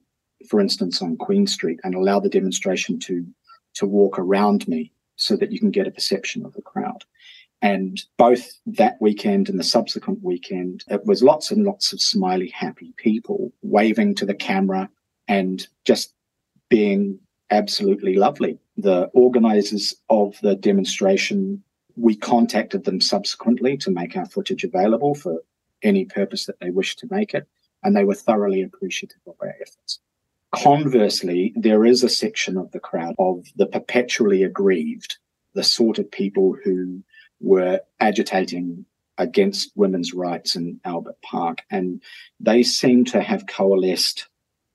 for 0.48 0.60
instance, 0.60 1.02
on 1.02 1.16
Queen 1.16 1.46
Street 1.46 1.80
and 1.84 1.94
allow 1.94 2.20
the 2.20 2.30
demonstration 2.30 2.98
to 3.00 3.26
to 3.74 3.86
walk 3.86 4.18
around 4.18 4.66
me 4.66 4.92
so 5.16 5.36
that 5.36 5.52
you 5.52 5.58
can 5.58 5.70
get 5.70 5.86
a 5.86 5.90
perception 5.90 6.44
of 6.44 6.54
the 6.54 6.62
crowd. 6.62 7.04
And 7.62 8.02
both 8.16 8.52
that 8.66 8.96
weekend 9.00 9.48
and 9.48 9.58
the 9.58 9.64
subsequent 9.64 10.22
weekend, 10.22 10.84
it 10.88 11.04
was 11.04 11.22
lots 11.22 11.50
and 11.50 11.64
lots 11.64 11.92
of 11.92 12.00
smiley, 12.00 12.48
happy 12.48 12.92
people 12.96 13.52
waving 13.62 14.14
to 14.16 14.26
the 14.26 14.34
camera 14.34 14.90
and 15.26 15.66
just 15.84 16.12
being 16.68 17.18
absolutely 17.50 18.14
lovely. 18.14 18.58
The 18.76 19.06
organizers 19.14 19.94
of 20.08 20.36
the 20.42 20.54
demonstration, 20.54 21.62
we 21.96 22.16
contacted 22.16 22.84
them 22.84 23.00
subsequently 23.00 23.76
to 23.78 23.90
make 23.90 24.16
our 24.16 24.26
footage 24.26 24.64
available 24.64 25.14
for 25.14 25.42
any 25.82 26.04
purpose 26.04 26.46
that 26.46 26.58
they 26.60 26.70
wish 26.70 26.96
to 26.96 27.08
make 27.10 27.34
it. 27.34 27.46
and 27.82 27.94
they 27.94 28.04
were 28.04 28.14
thoroughly 28.14 28.62
appreciative 28.62 29.20
of 29.26 29.34
our 29.40 29.54
efforts. 29.60 30.00
Conversely, 30.54 31.52
there 31.54 31.84
is 31.84 32.02
a 32.02 32.08
section 32.08 32.56
of 32.56 32.72
the 32.72 32.80
crowd 32.80 33.14
of 33.18 33.46
the 33.56 33.66
perpetually 33.66 34.42
aggrieved, 34.42 35.18
the 35.54 35.62
sort 35.62 35.98
of 35.98 36.10
people 36.10 36.56
who 36.64 37.02
were 37.40 37.80
agitating 38.00 38.84
against 39.18 39.70
women's 39.76 40.12
rights 40.12 40.56
in 40.56 40.80
Albert 40.84 41.20
Park. 41.22 41.62
And 41.70 42.02
they 42.40 42.62
seem 42.62 43.04
to 43.06 43.20
have 43.20 43.46
coalesced 43.46 44.26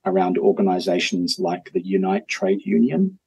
around 0.05 0.37
organizations 0.37 1.39
like 1.39 1.71
the 1.73 1.85
Unite 1.85 2.27
Trade 2.27 2.61
Union 2.65 3.19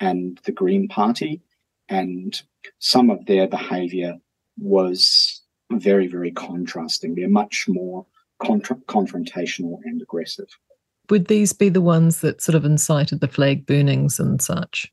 and 0.00 0.40
the 0.44 0.52
Green 0.52 0.88
Party. 0.88 1.42
And 1.88 2.40
some 2.78 3.10
of 3.10 3.26
their 3.26 3.46
behavior 3.46 4.16
was 4.58 5.42
very, 5.70 6.06
very 6.06 6.32
contrasting. 6.32 7.14
They're 7.14 7.28
much 7.28 7.66
more 7.68 8.06
contra- 8.42 8.76
confrontational 8.88 9.78
and 9.84 10.02
aggressive. 10.02 10.48
Would 11.10 11.28
these 11.28 11.52
be 11.52 11.68
the 11.68 11.80
ones 11.80 12.20
that 12.20 12.42
sort 12.42 12.56
of 12.56 12.64
incited 12.64 13.20
the 13.20 13.28
flag 13.28 13.66
burnings 13.66 14.18
and 14.18 14.42
such? 14.42 14.92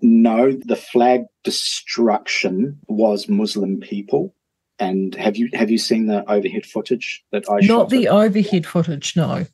No, 0.00 0.52
the 0.52 0.76
flag 0.76 1.24
destruction 1.44 2.78
was 2.88 3.28
Muslim 3.28 3.80
people. 3.80 4.34
And 4.78 5.14
have 5.16 5.36
you 5.36 5.50
have 5.52 5.70
you 5.70 5.76
seen 5.76 6.06
the 6.06 6.28
overhead 6.30 6.64
footage 6.64 7.22
that 7.32 7.44
I 7.50 7.58
Not 7.66 7.90
the 7.90 8.08
overhead 8.08 8.64
footage, 8.64 9.14
no. 9.14 9.44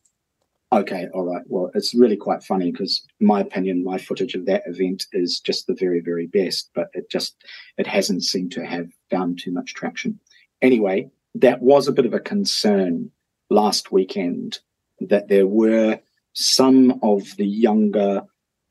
Okay, 0.73 1.07
all 1.15 1.25
right. 1.25 1.43
Well, 1.47 1.71
it's 1.75 1.95
really 1.95 2.17
quite 2.17 2.43
funny 2.43 2.73
because, 2.73 3.07
my 3.21 3.41
opinion, 3.41 3.85
my 3.85 3.99
footage 3.99 4.35
of 4.35 4.47
that 4.47 4.63
event 4.67 5.07
is 5.13 5.39
just 5.39 5.67
the 5.67 5.75
very, 5.75 6.01
very 6.01 6.27
best, 6.27 6.71
but 6.75 6.89
it 6.93 7.09
just 7.09 7.37
it 7.79 7.87
hasn't 7.87 8.25
seemed 8.25 8.51
to 8.53 8.67
have 8.67 8.89
found 9.09 9.39
too 9.39 9.53
much 9.53 9.75
traction. 9.75 10.19
Anyway, 10.63 11.09
that 11.37 11.63
was 11.63 11.87
a 11.87 11.93
bit 11.93 12.07
of 12.07 12.15
a 12.15 12.21
concern 12.21 13.11
last 13.49 13.93
weekend 13.93 14.59
that 15.01 15.29
there 15.29 15.47
were 15.47 16.01
some 16.33 16.99
of 17.03 17.37
the 17.37 17.47
younger 17.47 18.23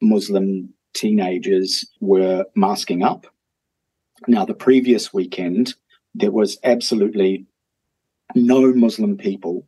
Muslim 0.01 0.73
teenagers 0.93 1.85
were 2.01 2.45
masking 2.55 3.03
up. 3.03 3.25
Now, 4.27 4.43
the 4.43 4.53
previous 4.53 5.13
weekend, 5.13 5.75
there 6.13 6.31
was 6.31 6.57
absolutely 6.63 7.45
no 8.33 8.73
Muslim 8.73 9.17
people 9.17 9.65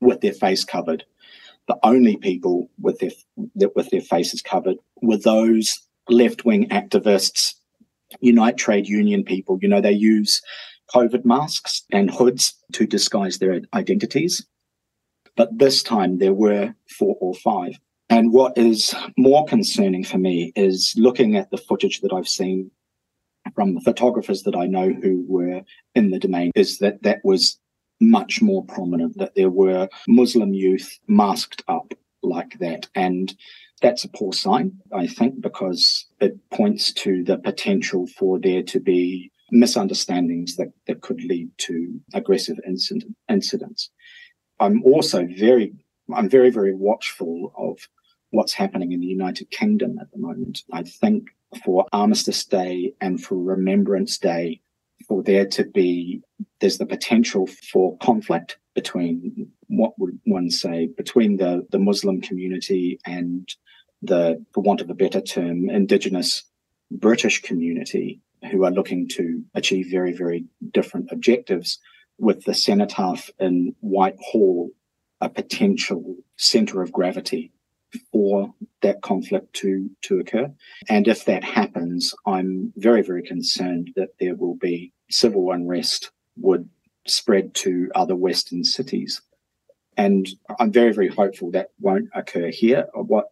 with 0.00 0.20
their 0.20 0.32
face 0.32 0.64
covered. 0.64 1.04
The 1.66 1.78
only 1.82 2.16
people 2.16 2.70
with 2.78 2.98
their 2.98 3.10
with 3.74 3.90
their 3.90 4.00
faces 4.00 4.42
covered 4.42 4.76
were 5.00 5.16
those 5.16 5.80
left 6.08 6.44
wing 6.44 6.68
activists, 6.68 7.54
Unite 8.20 8.56
Trade 8.56 8.86
Union 8.86 9.24
people. 9.24 9.58
You 9.62 9.68
know, 9.68 9.80
they 9.80 9.92
use 9.92 10.42
COVID 10.94 11.24
masks 11.24 11.84
and 11.90 12.10
hoods 12.10 12.54
to 12.72 12.86
disguise 12.86 13.38
their 13.38 13.60
identities. 13.72 14.46
But 15.36 15.58
this 15.58 15.82
time 15.82 16.18
there 16.18 16.34
were 16.34 16.74
four 16.98 17.16
or 17.20 17.34
five. 17.34 17.78
And 18.10 18.32
what 18.32 18.56
is 18.58 18.94
more 19.16 19.46
concerning 19.46 20.04
for 20.04 20.18
me 20.18 20.52
is 20.54 20.94
looking 20.96 21.36
at 21.36 21.50
the 21.50 21.56
footage 21.56 22.00
that 22.00 22.12
I've 22.12 22.28
seen 22.28 22.70
from 23.54 23.74
the 23.74 23.80
photographers 23.80 24.42
that 24.42 24.54
I 24.56 24.66
know 24.66 24.92
who 24.92 25.24
were 25.28 25.62
in 25.94 26.10
the 26.10 26.18
domain, 26.18 26.50
is 26.54 26.78
that 26.78 27.02
that 27.02 27.20
was 27.24 27.58
much 28.00 28.42
more 28.42 28.64
prominent, 28.64 29.16
that 29.18 29.34
there 29.34 29.50
were 29.50 29.88
Muslim 30.08 30.54
youth 30.54 30.98
masked 31.06 31.62
up 31.68 31.94
like 32.22 32.58
that. 32.58 32.88
And 32.94 33.34
that's 33.82 34.04
a 34.04 34.08
poor 34.08 34.32
sign, 34.32 34.72
I 34.92 35.06
think, 35.06 35.40
because 35.40 36.06
it 36.20 36.38
points 36.50 36.92
to 36.94 37.22
the 37.24 37.38
potential 37.38 38.06
for 38.06 38.38
there 38.38 38.62
to 38.62 38.80
be 38.80 39.30
misunderstandings 39.50 40.56
that, 40.56 40.72
that 40.86 41.02
could 41.02 41.22
lead 41.22 41.50
to 41.58 42.00
aggressive 42.14 42.58
incident, 42.66 43.14
incidents. 43.28 43.90
I'm 44.60 44.82
also 44.84 45.26
very, 45.36 45.74
I'm 46.14 46.28
very, 46.28 46.50
very 46.50 46.74
watchful 46.74 47.52
of 47.56 47.78
what's 48.30 48.52
happening 48.52 48.92
in 48.92 49.00
the 49.00 49.06
United 49.06 49.50
Kingdom 49.50 49.98
at 50.00 50.10
the 50.12 50.18
moment. 50.18 50.62
I 50.72 50.82
think 50.82 51.28
for 51.64 51.86
Armistice 51.92 52.44
Day 52.44 52.94
and 53.00 53.22
for 53.22 53.36
Remembrance 53.36 54.18
Day, 54.18 54.60
for 55.08 55.22
there 55.22 55.46
to 55.46 55.64
be, 55.64 56.22
there's 56.60 56.78
the 56.78 56.86
potential 56.86 57.46
for 57.72 57.96
conflict 57.98 58.58
between 58.74 59.50
what 59.68 59.92
would 59.98 60.18
one 60.24 60.50
say, 60.50 60.88
between 60.96 61.36
the, 61.36 61.66
the 61.70 61.78
Muslim 61.78 62.20
community 62.20 62.98
and 63.06 63.48
the, 64.02 64.44
for 64.52 64.62
want 64.62 64.80
of 64.80 64.90
a 64.90 64.94
better 64.94 65.20
term, 65.20 65.70
indigenous 65.70 66.44
British 66.90 67.42
community 67.42 68.20
who 68.50 68.64
are 68.64 68.70
looking 68.70 69.08
to 69.08 69.42
achieve 69.54 69.86
very, 69.90 70.12
very 70.12 70.44
different 70.72 71.08
objectives 71.10 71.78
with 72.18 72.44
the 72.44 72.54
cenotaph 72.54 73.30
in 73.38 73.74
Whitehall 73.80 74.70
a 75.20 75.28
potential 75.28 76.16
center 76.36 76.82
of 76.82 76.92
gravity 76.92 77.52
for 78.12 78.52
that 78.82 79.02
conflict 79.02 79.54
to, 79.54 79.88
to 80.02 80.18
occur. 80.18 80.52
And 80.88 81.08
if 81.08 81.24
that 81.24 81.44
happens, 81.44 82.12
I'm 82.26 82.72
very, 82.76 83.02
very 83.02 83.22
concerned 83.22 83.90
that 83.96 84.10
there 84.20 84.34
will 84.34 84.56
be 84.56 84.92
civil 85.10 85.50
unrest 85.50 86.10
would 86.36 86.68
spread 87.06 87.54
to 87.54 87.90
other 87.94 88.16
Western 88.16 88.64
cities. 88.64 89.20
And 89.96 90.28
I'm 90.58 90.72
very, 90.72 90.92
very 90.92 91.08
hopeful 91.08 91.50
that 91.52 91.68
won't 91.78 92.08
occur 92.14 92.50
here. 92.50 92.86
What, 92.94 93.26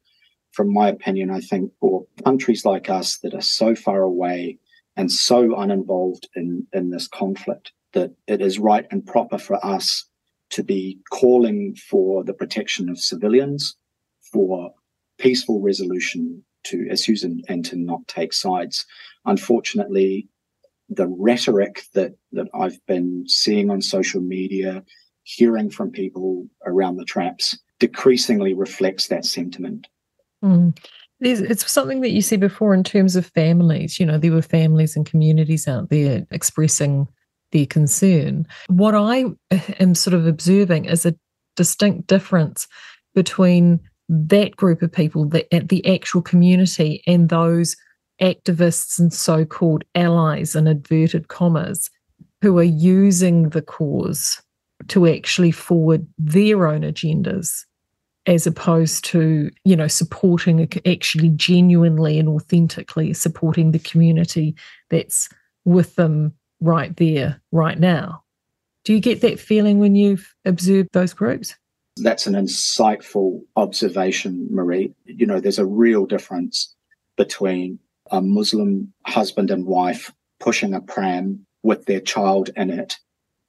from 0.52 0.72
my 0.72 0.88
opinion, 0.88 1.30
I 1.30 1.40
think 1.40 1.72
for 1.80 2.06
countries 2.24 2.64
like 2.64 2.88
us 2.88 3.16
that 3.18 3.35
are 3.35 3.40
so 3.40 3.74
far 3.74 4.02
away 4.02 4.58
and 4.96 5.11
so 5.11 5.56
uninvolved 5.56 6.28
in, 6.37 6.66
in 6.72 6.90
this 6.90 7.08
conflict, 7.08 7.72
that 7.94 8.12
it 8.26 8.40
is 8.40 8.58
right 8.58 8.87
and 8.90 9.04
proper 9.04 9.38
for 9.38 9.64
us 9.64 10.06
to 10.50 10.62
be 10.62 10.98
calling 11.11 11.74
for 11.74 12.22
the 12.22 12.35
protection 12.35 12.88
of 12.88 12.98
civilians, 12.98 13.76
for 14.32 14.74
peaceful 15.18 15.61
resolution 15.61 16.44
to 16.64 16.87
issues 16.90 17.24
and, 17.24 17.44
and 17.48 17.64
to 17.64 17.76
not 17.76 18.06
take 18.06 18.32
sides. 18.32 18.87
Unfortunately, 19.24 20.28
the 20.94 21.09
rhetoric 21.09 21.85
that, 21.94 22.14
that 22.33 22.48
I've 22.55 22.78
been 22.87 23.24
seeing 23.28 23.70
on 23.70 23.83
social 23.83 24.20
media, 24.20 24.83
hearing 25.22 25.70
from 25.70 25.90
people 25.90 26.46
around 26.66 26.96
the 26.96 27.05
traps, 27.05 27.59
decreasingly 27.78 28.55
reflects 28.55 29.09
that 29.09 29.24
sentiment. 29.24 29.87
Mm. 30.44 30.76
It's 31.20 31.70
something 31.70 32.00
that 32.00 32.11
you 32.11 32.20
see 32.20 32.37
before 32.37 32.74
in 32.74 32.83
terms 32.83 33.14
of 33.14 33.26
families. 33.26 34.00
You 34.00 34.07
know, 34.07 34.18
there 34.18 34.33
were 34.33 34.42
families 34.42 34.96
and 34.96 35.07
communities 35.07 35.68
out 35.68 35.88
there 35.88 36.26
expressing 36.33 37.07
their 37.52 37.66
concern. 37.66 38.46
What 38.66 38.94
I 38.96 39.26
am 39.78 39.94
sort 39.94 40.14
of 40.14 40.26
observing 40.26 40.87
is 40.87 41.07
a 41.07 41.14
distinct 41.55 42.09
difference 42.09 42.66
between 43.14 43.78
that 44.09 44.57
group 44.57 44.83
of 44.83 44.90
people, 44.90 45.28
the, 45.28 45.46
the 45.64 45.87
actual 45.87 46.22
community, 46.22 47.02
and 47.07 47.28
those 47.28 47.76
activists 48.22 48.98
and 48.98 49.12
so 49.12 49.44
called 49.44 49.85
allies, 49.94 50.54
in 50.54 50.66
inverted 50.66 51.28
commas, 51.28 51.90
who 52.40 52.58
are 52.58 52.62
using 52.62 53.50
the 53.50 53.62
cause 53.62 54.42
to 54.88 55.06
actually 55.06 55.50
forward 55.50 56.06
their 56.18 56.66
own 56.66 56.82
agendas 56.82 57.64
as 58.26 58.46
opposed 58.46 59.04
to 59.04 59.50
you 59.64 59.74
know 59.74 59.88
supporting 59.88 60.68
actually 60.87 61.28
genuinely 61.30 62.18
and 62.18 62.28
authentically 62.28 63.12
supporting 63.12 63.72
the 63.72 63.78
community 63.80 64.54
that's 64.90 65.28
with 65.64 65.94
them 65.96 66.32
right 66.61 66.96
there, 66.96 67.40
right 67.50 67.78
now. 67.78 68.22
Do 68.85 68.92
you 68.92 69.00
get 69.00 69.20
that 69.20 69.38
feeling 69.38 69.78
when 69.78 69.94
you've 69.94 70.35
observed 70.44 70.88
those 70.92 71.12
groups? 71.12 71.54
That's 71.96 72.26
an 72.26 72.35
insightful 72.35 73.42
observation, 73.56 74.48
Maree. 74.50 74.94
You 75.04 75.26
know, 75.26 75.40
there's 75.40 75.58
a 75.58 75.66
real 75.66 76.06
difference 76.06 76.74
between 77.16 77.78
a 78.12 78.20
Muslim 78.20 78.92
husband 79.07 79.51
and 79.51 79.66
wife 79.66 80.12
pushing 80.38 80.75
a 80.75 80.81
pram 80.81 81.44
with 81.62 81.87
their 81.87 82.01
child 82.01 82.51
in 82.57 82.70
it 82.70 82.98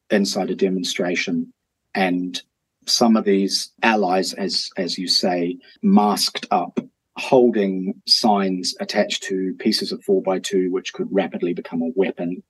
inside 0.09 0.49
a 0.49 0.55
demonstration 0.55 1.53
and 1.95 2.41
some 2.87 3.15
of 3.15 3.25
these 3.25 3.71
allies, 3.81 4.33
as 4.33 4.69
as 4.77 4.97
you 4.97 5.07
say, 5.07 5.57
masked 5.81 6.45
up, 6.51 6.79
holding 7.17 8.01
signs 8.07 8.75
attached 8.79 9.23
to 9.23 9.55
pieces 9.59 9.91
of 9.91 10.03
four 10.03 10.21
by 10.21 10.39
two, 10.39 10.71
which 10.71 10.93
could 10.93 11.07
rapidly 11.11 11.53
become 11.53 11.81
a 11.81 11.91
weapon 11.95 12.43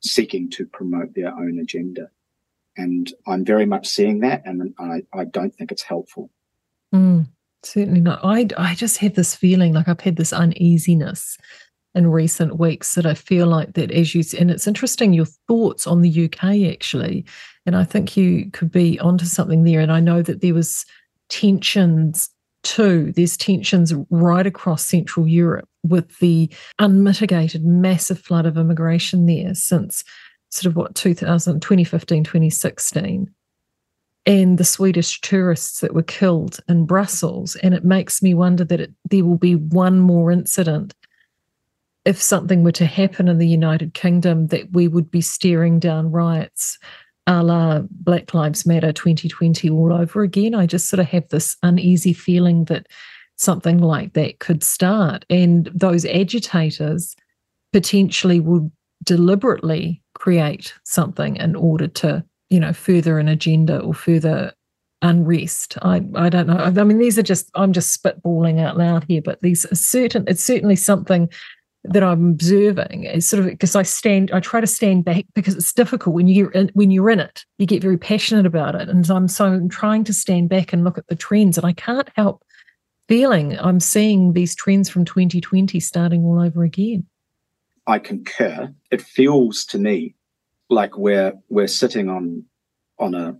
seeking 0.00 0.50
to 0.50 0.66
promote 0.66 1.14
their 1.14 1.34
own 1.34 1.58
agenda. 1.58 2.10
And 2.76 3.12
I'm 3.26 3.44
very 3.44 3.66
much 3.66 3.88
seeing 3.88 4.20
that, 4.20 4.42
and 4.44 4.74
I, 4.78 5.02
I 5.12 5.24
don't 5.24 5.54
think 5.54 5.72
it's 5.72 5.82
helpful. 5.82 6.30
Mm, 6.94 7.28
certainly 7.62 8.00
not. 8.00 8.20
I, 8.22 8.46
I 8.56 8.74
just 8.74 8.98
have 8.98 9.14
this 9.14 9.34
feeling 9.34 9.72
like 9.72 9.88
I've 9.88 10.00
had 10.00 10.16
this 10.16 10.32
uneasiness 10.32 11.36
in 11.94 12.06
recent 12.06 12.58
weeks 12.58 12.94
that 12.94 13.06
I 13.06 13.14
feel 13.14 13.46
like 13.46 13.74
that 13.74 13.90
as 13.90 14.14
you 14.14 14.22
and 14.38 14.50
it's 14.50 14.66
interesting 14.66 15.12
your 15.12 15.26
thoughts 15.48 15.86
on 15.86 16.02
the 16.02 16.24
UK 16.26 16.72
actually, 16.72 17.24
and 17.66 17.76
I 17.76 17.84
think 17.84 18.16
you 18.16 18.50
could 18.52 18.70
be 18.70 18.98
onto 19.00 19.24
something 19.24 19.64
there. 19.64 19.80
And 19.80 19.92
I 19.92 20.00
know 20.00 20.22
that 20.22 20.40
there 20.40 20.54
was 20.54 20.84
tensions 21.28 22.30
too. 22.62 23.12
There's 23.12 23.36
tensions 23.36 23.94
right 24.10 24.46
across 24.46 24.86
Central 24.86 25.26
Europe 25.26 25.68
with 25.82 26.18
the 26.18 26.50
unmitigated 26.78 27.64
massive 27.64 28.18
flood 28.18 28.46
of 28.46 28.58
immigration 28.58 29.26
there 29.26 29.54
since 29.54 30.04
sort 30.50 30.66
of 30.66 30.76
what 30.76 30.94
2000, 30.94 31.60
2015, 31.60 32.24
2016. 32.24 33.34
And 34.26 34.58
the 34.58 34.64
Swedish 34.64 35.20
tourists 35.20 35.80
that 35.80 35.94
were 35.94 36.02
killed 36.02 36.60
in 36.68 36.84
Brussels. 36.84 37.56
And 37.56 37.74
it 37.74 37.84
makes 37.84 38.22
me 38.22 38.34
wonder 38.34 38.64
that 38.64 38.80
it, 38.80 38.92
there 39.10 39.24
will 39.24 39.38
be 39.38 39.54
one 39.54 40.00
more 40.00 40.30
incident 40.30 40.94
if 42.04 42.20
something 42.20 42.62
were 42.62 42.72
to 42.72 42.86
happen 42.86 43.28
in 43.28 43.38
the 43.38 43.46
United 43.46 43.92
Kingdom, 43.92 44.46
that 44.46 44.72
we 44.72 44.88
would 44.88 45.10
be 45.10 45.20
staring 45.20 45.78
down 45.78 46.10
riots 46.10 46.78
a 47.26 47.42
la 47.42 47.80
Black 47.90 48.32
Lives 48.32 48.64
Matter 48.64 48.92
2020 48.92 49.68
all 49.68 49.92
over 49.92 50.22
again. 50.22 50.54
I 50.54 50.64
just 50.64 50.88
sort 50.88 51.00
of 51.00 51.06
have 51.06 51.28
this 51.28 51.56
uneasy 51.62 52.14
feeling 52.14 52.64
that 52.64 52.86
something 53.36 53.78
like 53.78 54.14
that 54.14 54.38
could 54.38 54.64
start. 54.64 55.26
And 55.28 55.70
those 55.74 56.06
agitators 56.06 57.14
potentially 57.74 58.40
would 58.40 58.72
deliberately 59.04 60.02
create 60.14 60.72
something 60.84 61.36
in 61.36 61.54
order 61.54 61.86
to, 61.86 62.24
you 62.50 62.60
know, 62.60 62.72
further 62.72 63.18
an 63.18 63.28
agenda 63.28 63.78
or 63.78 63.94
further 63.94 64.52
unrest. 65.02 65.78
I, 65.82 66.02
I 66.14 66.28
don't 66.28 66.46
know. 66.46 66.56
I 66.58 66.70
mean, 66.84 66.98
these 66.98 67.18
are 67.18 67.22
just 67.22 67.50
I'm 67.54 67.72
just 67.72 68.02
spitballing 68.02 68.60
out 68.60 68.76
loud 68.76 69.04
here, 69.08 69.22
but 69.22 69.40
these 69.42 69.64
are 69.66 69.74
certain 69.74 70.24
it's 70.26 70.42
certainly 70.42 70.76
something 70.76 71.28
that 71.84 72.02
I'm 72.02 72.30
observing 72.30 73.04
is 73.04 73.26
sort 73.26 73.40
of 73.40 73.46
because 73.46 73.76
I 73.76 73.82
stand, 73.82 74.30
I 74.32 74.40
try 74.40 74.60
to 74.60 74.66
stand 74.66 75.04
back 75.04 75.24
because 75.34 75.54
it's 75.54 75.72
difficult 75.72 76.14
when 76.14 76.26
you're 76.26 76.50
in, 76.50 76.70
when 76.74 76.90
you're 76.90 77.10
in 77.10 77.20
it. 77.20 77.44
You 77.58 77.66
get 77.66 77.82
very 77.82 77.98
passionate 77.98 78.46
about 78.46 78.74
it, 78.74 78.88
and 78.88 79.08
I'm 79.10 79.28
so 79.28 79.46
I'm 79.46 79.68
trying 79.68 80.04
to 80.04 80.12
stand 80.12 80.48
back 80.48 80.72
and 80.72 80.84
look 80.84 80.98
at 80.98 81.06
the 81.08 81.16
trends, 81.16 81.56
and 81.56 81.66
I 81.66 81.72
can't 81.72 82.08
help 82.14 82.42
feeling 83.08 83.58
I'm 83.58 83.80
seeing 83.80 84.34
these 84.34 84.54
trends 84.54 84.90
from 84.90 85.04
2020 85.04 85.80
starting 85.80 86.24
all 86.24 86.42
over 86.42 86.62
again. 86.62 87.06
I 87.86 87.98
concur. 87.98 88.74
It 88.90 89.00
feels 89.00 89.64
to 89.66 89.78
me 89.78 90.14
like 90.70 90.96
we're 90.96 91.34
we're 91.48 91.68
sitting 91.68 92.08
on 92.08 92.44
on 92.98 93.14
a 93.14 93.36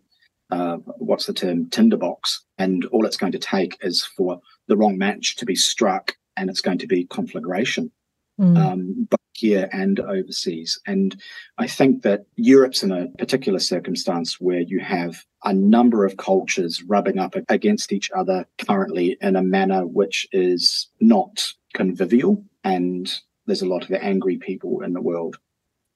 uh, 0.50 0.76
what's 0.96 1.26
the 1.26 1.32
term 1.32 1.68
tinderbox, 1.68 2.44
and 2.56 2.86
all 2.86 3.04
it's 3.04 3.18
going 3.18 3.32
to 3.32 3.38
take 3.38 3.76
is 3.82 4.04
for 4.04 4.40
the 4.66 4.76
wrong 4.76 4.96
match 4.96 5.36
to 5.36 5.44
be 5.44 5.54
struck, 5.54 6.16
and 6.36 6.48
it's 6.48 6.62
going 6.62 6.78
to 6.78 6.86
be 6.86 7.04
conflagration 7.04 7.90
mm. 8.38 8.56
um, 8.56 9.06
both 9.10 9.18
here 9.32 9.68
and 9.72 10.00
overseas. 10.00 10.80
And 10.86 11.20
I 11.58 11.66
think 11.66 12.02
that 12.02 12.26
Europe's 12.36 12.82
in 12.82 12.92
a 12.92 13.08
particular 13.18 13.58
circumstance 13.58 14.40
where 14.40 14.60
you 14.60 14.80
have 14.80 15.24
a 15.44 15.52
number 15.52 16.04
of 16.04 16.16
cultures 16.16 16.82
rubbing 16.82 17.18
up 17.18 17.34
against 17.48 17.92
each 17.92 18.10
other 18.10 18.46
currently 18.58 19.16
in 19.20 19.36
a 19.36 19.42
manner 19.42 19.86
which 19.86 20.26
is 20.32 20.88
not 21.00 21.52
convivial. 21.74 22.44
And 22.64 23.12
there's 23.46 23.62
a 23.62 23.68
lot 23.68 23.84
of 23.84 23.92
angry 23.92 24.36
people 24.36 24.82
in 24.82 24.92
the 24.92 25.00
world. 25.00 25.38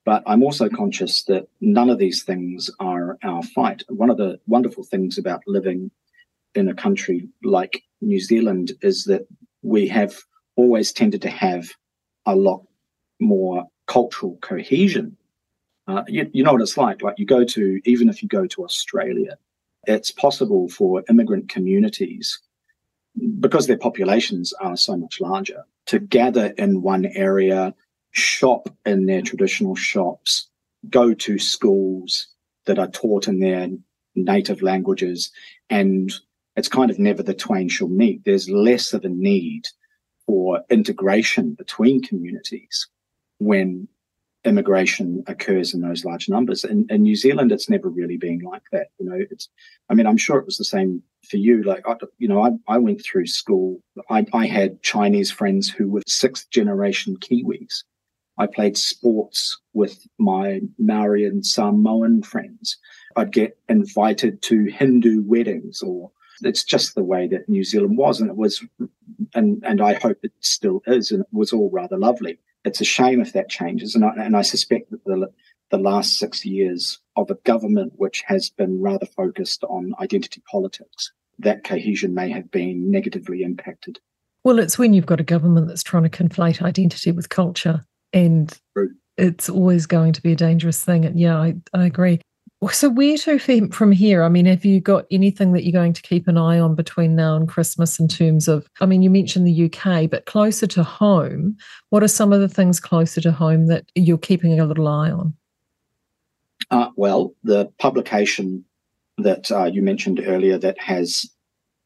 But 0.04 0.22
I'm 0.26 0.42
also 0.42 0.68
conscious 0.68 1.22
that 1.24 1.46
none 1.60 1.88
of 1.88 1.98
these 1.98 2.24
things 2.24 2.68
are 2.80 3.18
our 3.22 3.42
fight. 3.42 3.84
One 3.88 4.10
of 4.10 4.16
the 4.16 4.40
wonderful 4.46 4.84
things 4.84 5.16
about 5.16 5.42
living 5.46 5.90
in 6.54 6.68
a 6.68 6.74
country 6.74 7.28
like 7.44 7.82
New 8.00 8.20
Zealand 8.20 8.72
is 8.82 9.04
that 9.04 9.26
we 9.62 9.86
have 9.88 10.16
always 10.56 10.92
tended 10.92 11.22
to 11.22 11.30
have 11.30 11.70
a 12.26 12.34
lot 12.34 12.66
more 13.20 13.64
cultural 13.86 14.38
cohesion. 14.42 15.16
Uh, 15.86 16.02
you, 16.08 16.28
you 16.32 16.42
know 16.42 16.52
what 16.52 16.62
it's 16.62 16.76
like. 16.76 17.02
Like 17.02 17.18
you 17.18 17.26
go 17.26 17.44
to, 17.44 17.80
even 17.84 18.08
if 18.08 18.22
you 18.22 18.28
go 18.28 18.46
to 18.46 18.64
Australia, 18.64 19.38
it's 19.86 20.10
possible 20.10 20.68
for 20.68 21.02
immigrant 21.08 21.48
communities, 21.48 22.40
because 23.40 23.66
their 23.66 23.78
populations 23.78 24.52
are 24.54 24.76
so 24.76 24.96
much 24.96 25.20
larger, 25.20 25.64
to 25.86 25.98
gather 25.98 26.46
in 26.58 26.82
one 26.82 27.06
area, 27.06 27.74
shop 28.12 28.68
in 28.86 29.06
their 29.06 29.22
traditional 29.22 29.74
shops, 29.74 30.48
go 30.88 31.14
to 31.14 31.38
schools 31.38 32.28
that 32.66 32.78
are 32.78 32.88
taught 32.88 33.28
in 33.28 33.40
their 33.40 33.68
native 34.14 34.62
languages, 34.62 35.30
and 35.70 36.12
it's 36.56 36.68
kind 36.68 36.90
of 36.90 36.98
never 36.98 37.22
the 37.22 37.34
twain 37.34 37.68
shall 37.68 37.88
meet. 37.88 38.24
There's 38.24 38.48
less 38.48 38.92
of 38.92 39.04
a 39.04 39.08
need 39.08 39.68
for 40.26 40.62
integration 40.70 41.54
between 41.54 42.02
communities 42.02 42.86
when 43.38 43.88
immigration 44.44 45.22
occurs 45.26 45.72
in 45.72 45.80
those 45.80 46.04
large 46.04 46.28
numbers. 46.28 46.64
In, 46.64 46.86
in 46.90 47.02
New 47.02 47.16
Zealand, 47.16 47.52
it's 47.52 47.70
never 47.70 47.88
really 47.88 48.16
been 48.16 48.40
like 48.40 48.62
that. 48.72 48.88
You 48.98 49.06
know, 49.06 49.24
it's, 49.30 49.48
I 49.88 49.94
mean, 49.94 50.06
I'm 50.06 50.16
sure 50.16 50.38
it 50.38 50.46
was 50.46 50.58
the 50.58 50.64
same 50.64 51.02
for 51.28 51.36
you. 51.36 51.62
Like, 51.62 51.86
I, 51.86 51.96
you 52.18 52.28
know, 52.28 52.44
I, 52.44 52.50
I 52.68 52.78
went 52.78 53.02
through 53.04 53.26
school. 53.26 53.80
I, 54.10 54.26
I 54.32 54.46
had 54.46 54.82
Chinese 54.82 55.30
friends 55.30 55.68
who 55.68 55.88
were 55.88 56.02
sixth 56.06 56.50
generation 56.50 57.16
Kiwis. 57.16 57.84
I 58.38 58.46
played 58.46 58.76
sports 58.76 59.58
with 59.74 60.06
my 60.18 60.60
Maori 60.78 61.24
and 61.26 61.44
Samoan 61.44 62.22
friends. 62.22 62.78
I'd 63.16 63.32
get 63.32 63.58
invited 63.68 64.42
to 64.42 64.64
Hindu 64.64 65.22
weddings 65.22 65.82
or 65.82 66.10
it's 66.44 66.64
just 66.64 66.94
the 66.94 67.04
way 67.04 67.28
that 67.28 67.48
New 67.48 67.64
Zealand 67.64 67.96
was, 67.96 68.20
and 68.20 68.30
it 68.30 68.36
was, 68.36 68.64
and 69.34 69.62
and 69.64 69.80
I 69.80 69.94
hope 69.94 70.18
it 70.22 70.32
still 70.40 70.82
is, 70.86 71.10
and 71.10 71.22
it 71.22 71.28
was 71.32 71.52
all 71.52 71.70
rather 71.70 71.96
lovely. 71.96 72.38
It's 72.64 72.80
a 72.80 72.84
shame 72.84 73.20
if 73.20 73.32
that 73.32 73.48
changes, 73.48 73.94
and 73.94 74.04
I, 74.04 74.12
and 74.16 74.36
I 74.36 74.42
suspect 74.42 74.90
that 74.90 75.04
the 75.04 75.30
the 75.70 75.78
last 75.78 76.18
six 76.18 76.44
years 76.44 76.98
of 77.16 77.30
a 77.30 77.34
government 77.44 77.94
which 77.96 78.22
has 78.26 78.50
been 78.50 78.80
rather 78.80 79.06
focused 79.06 79.64
on 79.64 79.94
identity 80.00 80.42
politics, 80.50 81.12
that 81.38 81.64
cohesion 81.64 82.12
may 82.12 82.30
have 82.30 82.50
been 82.50 82.90
negatively 82.90 83.42
impacted. 83.42 83.98
Well, 84.44 84.58
it's 84.58 84.78
when 84.78 84.92
you've 84.92 85.06
got 85.06 85.20
a 85.20 85.24
government 85.24 85.68
that's 85.68 85.82
trying 85.82 86.02
to 86.02 86.10
conflate 86.10 86.60
identity 86.60 87.10
with 87.12 87.30
culture, 87.30 87.84
and 88.12 88.58
it's 89.16 89.48
always 89.48 89.86
going 89.86 90.12
to 90.12 90.22
be 90.22 90.32
a 90.32 90.36
dangerous 90.36 90.82
thing. 90.82 91.04
And 91.04 91.18
yeah, 91.18 91.38
I, 91.38 91.54
I 91.74 91.86
agree. 91.86 92.20
So, 92.70 92.88
where 92.88 93.16
to 93.18 93.68
from 93.70 93.90
here? 93.90 94.22
I 94.22 94.28
mean, 94.28 94.46
have 94.46 94.64
you 94.64 94.80
got 94.80 95.04
anything 95.10 95.52
that 95.52 95.64
you're 95.64 95.72
going 95.72 95.94
to 95.94 96.02
keep 96.02 96.28
an 96.28 96.38
eye 96.38 96.60
on 96.60 96.76
between 96.76 97.16
now 97.16 97.34
and 97.34 97.48
Christmas 97.48 97.98
in 97.98 98.06
terms 98.06 98.46
of? 98.46 98.68
I 98.80 98.86
mean, 98.86 99.02
you 99.02 99.10
mentioned 99.10 99.48
the 99.48 99.64
UK, 99.64 100.08
but 100.08 100.26
closer 100.26 100.68
to 100.68 100.84
home, 100.84 101.56
what 101.90 102.04
are 102.04 102.08
some 102.08 102.32
of 102.32 102.40
the 102.40 102.48
things 102.48 102.78
closer 102.78 103.20
to 103.22 103.32
home 103.32 103.66
that 103.66 103.90
you're 103.96 104.16
keeping 104.16 104.60
a 104.60 104.64
little 104.64 104.86
eye 104.86 105.10
on? 105.10 105.34
Uh, 106.70 106.90
well, 106.94 107.34
the 107.42 107.66
publication 107.78 108.64
that 109.18 109.50
uh, 109.50 109.64
you 109.64 109.82
mentioned 109.82 110.22
earlier 110.24 110.56
that 110.56 110.80
has 110.80 111.28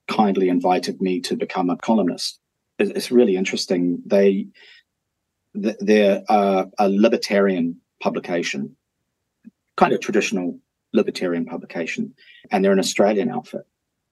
kindly 0.09 0.49
invited 0.49 1.01
me 1.01 1.21
to 1.21 1.37
become 1.37 1.71
a 1.71 1.77
columnist 1.77 2.39
It's 2.79 3.11
really 3.11 3.37
interesting. 3.37 4.03
They 4.05 4.47
they're 5.57 6.23
uh, 6.29 6.64
a 6.79 6.88
libertarian 6.88 7.81
publication, 8.01 8.77
kind 9.77 9.92
of 9.92 10.01
traditional 10.01 10.59
libertarian 10.92 11.45
publication, 11.45 12.14
and 12.51 12.64
they're 12.64 12.73
an 12.73 12.79
Australian 12.79 13.31
outfit. 13.31 13.66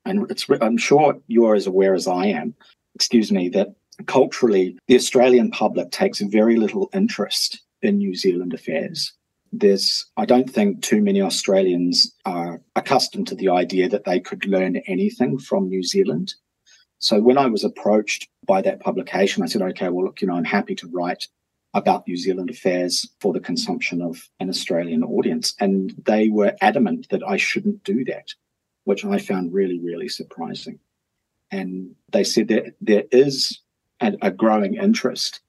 And 0.04 0.30
it's, 0.30 0.46
I'm 0.60 0.76
sure 0.76 1.18
you're 1.28 1.54
as 1.54 1.66
aware 1.66 1.94
as 1.94 2.06
I 2.06 2.26
am, 2.26 2.54
excuse 2.94 3.32
me, 3.32 3.48
that 3.50 3.74
culturally, 4.06 4.76
the 4.86 4.96
Australian 4.96 5.50
public 5.50 5.90
takes 5.90 6.20
very 6.20 6.56
little 6.56 6.90
interest 6.92 7.62
in 7.82 7.98
New 7.98 8.14
Zealand 8.14 8.52
affairs. 8.52 9.12
There's, 9.52 10.04
I 10.16 10.26
don't 10.26 10.50
think 10.50 10.82
too 10.82 11.00
many 11.00 11.22
Australians 11.22 12.12
are 12.24 12.60
accustomed 12.74 13.28
to 13.28 13.36
the 13.36 13.48
idea 13.48 13.88
that 13.88 14.04
they 14.04 14.18
could 14.18 14.46
learn 14.46 14.76
anything 14.88 15.38
from 15.38 15.68
New 15.68 15.82
Zealand. 15.82 16.34
So 16.98 17.20
when 17.20 17.38
I 17.38 17.46
was 17.46 17.64
approached 17.64 18.28
by 18.46 18.62
that 18.62 18.80
publication, 18.80 19.42
I 19.42 19.46
said, 19.46 19.62
okay, 19.62 19.88
well, 19.88 20.06
look, 20.06 20.20
you 20.20 20.28
know, 20.28 20.34
I'm 20.34 20.44
happy 20.44 20.74
to 20.76 20.88
write 20.88 21.28
about 21.74 22.06
New 22.06 22.16
Zealand 22.16 22.50
affairs 22.50 23.08
for 23.20 23.32
the 23.32 23.40
consumption 23.40 24.00
of 24.00 24.28
an 24.38 24.48
Australian 24.48 25.02
audience. 25.02 25.54
And 25.58 25.92
they 26.06 26.28
were 26.28 26.56
adamant 26.60 27.08
that 27.10 27.22
I 27.26 27.36
shouldn't 27.36 27.82
do 27.82 28.04
that, 28.04 28.32
which 28.84 29.04
I 29.04 29.18
found 29.18 29.52
really, 29.52 29.80
really 29.80 30.08
surprising. 30.08 30.78
And 31.50 31.94
they 32.10 32.24
said 32.24 32.48
that 32.48 32.74
there 32.80 33.04
is 33.10 33.60
a, 34.00 34.14
a 34.22 34.30
growing 34.30 34.74
interest 34.74 35.40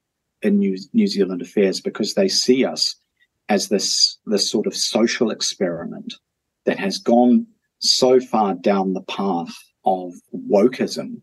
in 0.42 0.58
New, 0.58 0.76
New 0.92 1.06
Zealand 1.06 1.42
affairs 1.42 1.80
because 1.80 2.14
they 2.14 2.28
see 2.28 2.64
us 2.64 2.96
as 3.48 3.68
this, 3.68 4.18
this 4.26 4.50
sort 4.50 4.66
of 4.66 4.74
social 4.74 5.30
experiment 5.30 6.14
that 6.64 6.78
has 6.78 6.98
gone 6.98 7.46
so 7.78 8.18
far 8.18 8.54
down 8.54 8.92
the 8.92 9.02
path 9.02 9.54
of 9.84 10.14
wokeism 10.34 11.20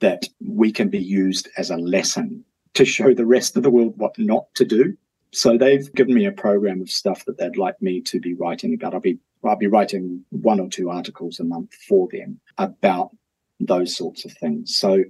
that 0.00 0.28
we 0.40 0.72
can 0.72 0.88
be 0.88 0.98
used 0.98 1.48
as 1.56 1.70
a 1.70 1.76
lesson 1.76 2.44
to 2.74 2.84
show 2.84 3.12
the 3.12 3.26
rest 3.26 3.56
of 3.56 3.62
the 3.62 3.70
world 3.70 3.94
what 3.96 4.18
not 4.18 4.46
to 4.54 4.64
do. 4.64 4.96
So 5.32 5.56
they've 5.56 5.92
given 5.94 6.14
me 6.14 6.26
a 6.26 6.32
program 6.32 6.80
of 6.80 6.90
stuff 6.90 7.24
that 7.24 7.38
they'd 7.38 7.56
like 7.56 7.80
me 7.80 8.00
to 8.02 8.20
be 8.20 8.34
writing 8.34 8.74
about. 8.74 8.94
I'll 8.94 9.00
be 9.00 9.18
I'll 9.44 9.56
be 9.56 9.66
writing 9.66 10.24
one 10.30 10.60
or 10.60 10.68
two 10.68 10.90
articles 10.90 11.40
a 11.40 11.44
month 11.44 11.74
for 11.74 12.08
them 12.12 12.40
about 12.58 13.10
those 13.58 13.96
sorts 13.96 14.24
of 14.24 14.32
things. 14.32 14.76
So, 14.76 15.02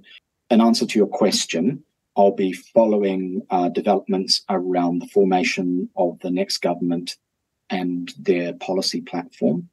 in 0.49 0.61
answer 0.61 0.85
to 0.85 0.99
your 0.99 1.07
question, 1.07 1.83
I'll 2.15 2.35
be 2.35 2.53
following 2.53 3.41
uh, 3.49 3.69
developments 3.69 4.43
around 4.49 4.99
the 4.99 5.07
formation 5.07 5.89
of 5.95 6.19
the 6.19 6.31
next 6.31 6.59
government 6.59 7.17
and 7.69 8.13
their 8.19 8.53
policy 8.53 9.01
platform. 9.01 9.69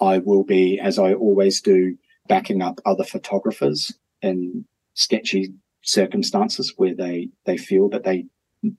I 0.00 0.18
will 0.18 0.44
be, 0.44 0.78
as 0.78 0.98
I 0.98 1.14
always 1.14 1.60
do, 1.60 1.96
backing 2.28 2.62
up 2.62 2.80
other 2.84 3.04
photographers 3.04 3.92
in 4.22 4.64
sketchy 4.94 5.52
circumstances 5.82 6.74
where 6.76 6.94
they 6.94 7.28
they 7.46 7.56
feel 7.56 7.88
that 7.88 8.04
they 8.04 8.26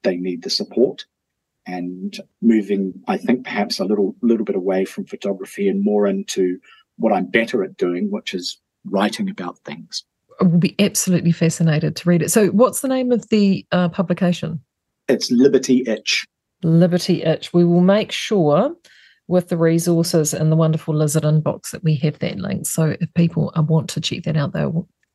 they 0.04 0.18
need 0.18 0.44
the 0.44 0.50
support 0.50 1.06
and 1.66 2.20
moving 2.42 2.94
i 3.08 3.16
think 3.16 3.46
perhaps 3.46 3.80
a 3.80 3.86
little 3.86 4.16
little 4.22 4.46
bit 4.46 4.56
away 4.56 4.84
from 4.84 5.06
photography 5.06 5.70
and 5.70 5.84
more 5.84 6.06
into 6.06 6.60
what 7.00 7.14
I'm 7.14 7.26
better 7.26 7.64
at 7.64 7.78
doing, 7.78 8.12
which 8.12 8.34
is 8.34 8.60
writing 8.86 9.30
about 9.30 9.58
things. 9.60 10.04
I 10.40 10.46
will 10.46 10.60
be 10.60 10.76
absolutely 10.80 11.32
fascinated 11.32 11.96
to 11.98 12.10
read 12.10 12.22
it. 12.22 12.30
So, 12.30 12.48
what's 12.48 12.82
the 12.82 12.88
name 12.88 13.12
of 13.12 13.28
the 13.30 13.66
uh, 13.72 13.90
publication? 13.90 14.62
It's 15.08 15.32
Liberty 15.32 15.84
Itch. 15.88 16.26
Liberty 16.64 17.24
Itch. 17.24 17.52
We 17.54 17.66
will 17.66 17.82
make 17.82 18.12
sure 18.12 18.76
with 19.28 19.50
the 19.50 19.58
resources 19.58 20.34
and 20.34 20.52
the 20.52 20.56
wonderful 20.56 20.96
lizard 20.96 21.24
inbox 21.24 21.72
that 21.72 21.84
we 21.84 21.96
have 21.96 22.20
that 22.20 22.38
link. 22.38 22.68
So, 22.68 22.96
if 23.00 23.14
people 23.16 23.52
want 23.56 23.90
to 23.92 24.02
check 24.02 24.24
that 24.24 24.38
out, 24.38 24.54
they 24.54 24.66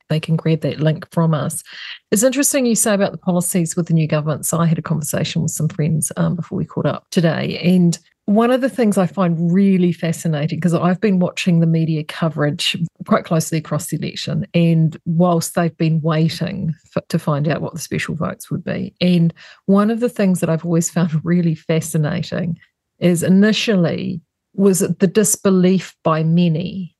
they 0.09 0.19
can 0.19 0.35
grab 0.35 0.61
that 0.61 0.79
link 0.79 1.07
from 1.11 1.33
us. 1.33 1.63
It's 2.11 2.23
interesting 2.23 2.65
you 2.65 2.75
say 2.75 2.93
about 2.93 3.11
the 3.11 3.17
policies 3.17 3.75
with 3.75 3.87
the 3.87 3.93
new 3.93 4.07
government. 4.07 4.45
So 4.45 4.59
I 4.59 4.65
had 4.65 4.77
a 4.77 4.83
conversation 4.83 5.41
with 5.41 5.51
some 5.51 5.69
friends 5.69 6.11
um, 6.17 6.35
before 6.35 6.57
we 6.57 6.65
caught 6.65 6.85
up 6.85 7.05
today, 7.11 7.59
and 7.59 7.97
one 8.27 8.49
of 8.49 8.61
the 8.61 8.69
things 8.69 8.97
I 8.97 9.05
find 9.05 9.53
really 9.53 9.91
fascinating, 9.91 10.57
because 10.57 10.73
I've 10.73 10.99
been 10.99 11.19
watching 11.19 11.59
the 11.59 11.67
media 11.67 12.03
coverage 12.03 12.75
quite 13.05 13.23
closely 13.23 13.59
across 13.59 13.87
the 13.87 13.97
election, 13.97 14.47
and 14.53 14.97
whilst 15.05 15.53
they've 15.53 15.77
been 15.77 16.01
waiting 16.01 16.73
for, 16.91 17.01
to 17.09 17.19
find 17.19 17.47
out 17.47 17.61
what 17.61 17.73
the 17.73 17.79
special 17.79 18.15
votes 18.15 18.49
would 18.49 18.63
be, 18.63 18.95
and 18.99 19.33
one 19.65 19.91
of 19.91 19.99
the 19.99 20.09
things 20.09 20.39
that 20.39 20.49
I've 20.49 20.65
always 20.65 20.89
found 20.89 21.11
really 21.23 21.55
fascinating 21.55 22.57
is 22.99 23.23
initially 23.23 24.21
was 24.53 24.79
the 24.79 25.07
disbelief 25.07 25.95
by 26.03 26.23
many 26.23 26.95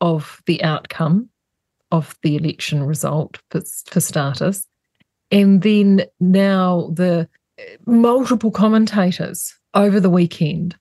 of 0.00 0.40
the 0.46 0.62
outcome 0.62 1.28
of 1.90 2.16
the 2.22 2.36
election 2.36 2.82
result 2.82 3.38
for, 3.50 3.62
for 3.86 4.00
starters. 4.00 4.66
And 5.30 5.62
then 5.62 6.04
now 6.18 6.90
the 6.94 7.28
uh, 7.58 7.62
multiple 7.86 8.50
commentators 8.50 9.54
over 9.74 10.00
the 10.00 10.10
weekend 10.10 10.76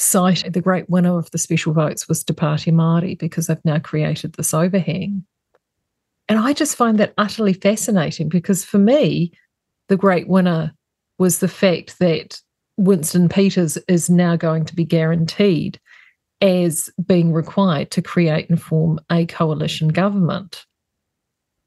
cite 0.00 0.52
the 0.52 0.60
great 0.60 0.88
winner 0.88 1.18
of 1.18 1.30
the 1.32 1.38
special 1.38 1.72
votes 1.72 2.08
was 2.08 2.22
Te 2.22 2.32
Pāti 2.32 2.72
Māori 2.72 3.18
because 3.18 3.48
they've 3.48 3.64
now 3.64 3.78
created 3.78 4.34
this 4.34 4.54
overhang. 4.54 5.24
And 6.28 6.38
I 6.38 6.52
just 6.52 6.76
find 6.76 6.98
that 6.98 7.14
utterly 7.18 7.52
fascinating 7.52 8.28
because 8.28 8.64
for 8.64 8.78
me, 8.78 9.32
the 9.88 9.96
great 9.96 10.28
winner 10.28 10.72
was 11.18 11.38
the 11.38 11.48
fact 11.48 11.98
that 11.98 12.40
Winston 12.76 13.28
Peters 13.28 13.76
is 13.88 14.08
now 14.08 14.36
going 14.36 14.64
to 14.66 14.76
be 14.76 14.84
guaranteed 14.84 15.80
as 16.40 16.90
being 17.06 17.32
required 17.32 17.90
to 17.92 18.02
create 18.02 18.48
and 18.48 18.60
form 18.60 19.00
a 19.10 19.26
coalition 19.26 19.88
government. 19.88 20.64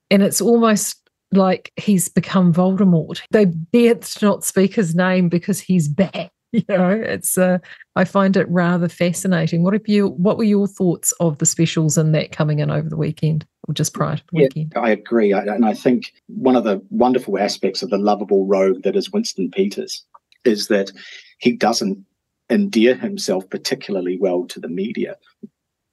And 0.10 0.24
it's 0.24 0.42
almost 0.42 1.02
like 1.32 1.72
he's 1.78 2.10
become 2.10 2.54
Voldemort. 2.54 3.22
They 3.32 3.46
dared 3.46 4.08
not 4.22 4.44
speak 4.44 4.76
his 4.76 4.96
name 4.96 5.30
because 5.30 5.60
he's 5.60 5.88
back. 5.88 6.32
You 6.54 6.66
know, 6.68 6.90
it's 6.90 7.38
uh, 7.38 7.60
I 7.96 8.04
find 8.04 8.36
it 8.36 8.46
rather 8.50 8.90
fascinating. 8.90 9.64
What 9.64 9.72
have 9.72 9.88
you? 9.88 10.10
What 10.10 10.38
were 10.38 10.44
your 10.44 10.68
thoughts 10.68 11.14
of 11.22 11.38
the 11.38 11.46
specials 11.46 11.98
and 11.98 12.14
that 12.14 12.34
coming 12.34 12.60
in 12.60 12.70
over 12.70 12.90
the 12.90 12.98
weekend 12.98 13.46
or 13.70 13.74
just 13.74 13.94
prior 13.94 14.18
to 14.18 14.24
the 14.34 14.38
yeah, 14.38 14.44
weekend? 14.44 14.74
I 14.76 14.90
agree, 14.90 15.32
I, 15.32 15.44
and 15.44 15.66
I 15.66 15.74
think 15.74 16.12
one 16.28 16.58
of 16.58 16.66
the 16.66 16.86
wonderful 16.90 17.40
aspects 17.40 17.82
of 17.84 17.90
the 17.90 17.98
lovable 17.98 18.46
rogue 18.46 18.84
that 18.84 18.98
is 18.98 19.14
Winston 19.14 19.50
Peters 19.50 20.04
is 20.44 20.68
that 20.68 20.92
he 21.40 21.54
doesn't 21.54 22.06
endear 22.52 22.96
himself 22.96 23.50
particularly 23.50 24.18
well 24.18 24.46
to 24.46 24.60
the 24.60 24.68
media. 24.68 25.18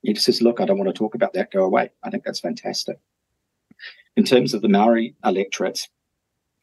He 0.03 0.13
just 0.13 0.27
says, 0.27 0.43
Look, 0.43 0.61
I 0.61 0.67
don't 0.67 0.79
want 0.79 0.89
to 0.89 0.99
talk 0.99 1.15
about 1.15 1.33
that, 1.35 1.53
go 1.53 1.65
away. 1.65 1.91
I 2.03 2.11
think 2.11 2.25
that's 2.25 2.41
fantastic. 2.41 2.99
In 4.17 4.25
terms 4.25 4.53
of 4.53 4.63
the 4.63 4.69
Maori 4.69 5.15
electorate, 5.25 5.89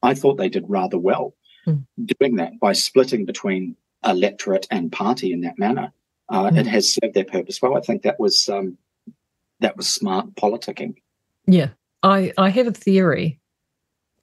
I 0.03 0.13
thought 0.13 0.36
they 0.36 0.49
did 0.49 0.65
rather 0.67 0.99
well 0.99 1.34
mm. 1.65 1.86
doing 2.19 2.36
that 2.36 2.60
by 2.60 2.73
splitting 2.73 3.25
between 3.25 3.75
electorate 4.05 4.67
and 4.69 4.91
party 4.91 5.31
in 5.31 5.41
that 5.41 5.58
manner. 5.58 5.91
Uh, 6.29 6.49
mm. 6.49 6.58
It 6.58 6.67
has 6.67 6.93
served 6.93 7.13
their 7.13 7.25
purpose 7.25 7.62
well. 7.62 7.77
I 7.77 7.81
think 7.81 8.03
that 8.03 8.19
was 8.19 8.49
um, 8.49 8.77
that 9.62 9.77
was 9.77 9.88
smart 9.88 10.34
politicking. 10.36 10.95
Yeah, 11.47 11.69
I 12.03 12.34
I 12.38 12.49
have 12.49 12.67
a 12.67 12.71
theory. 12.71 13.39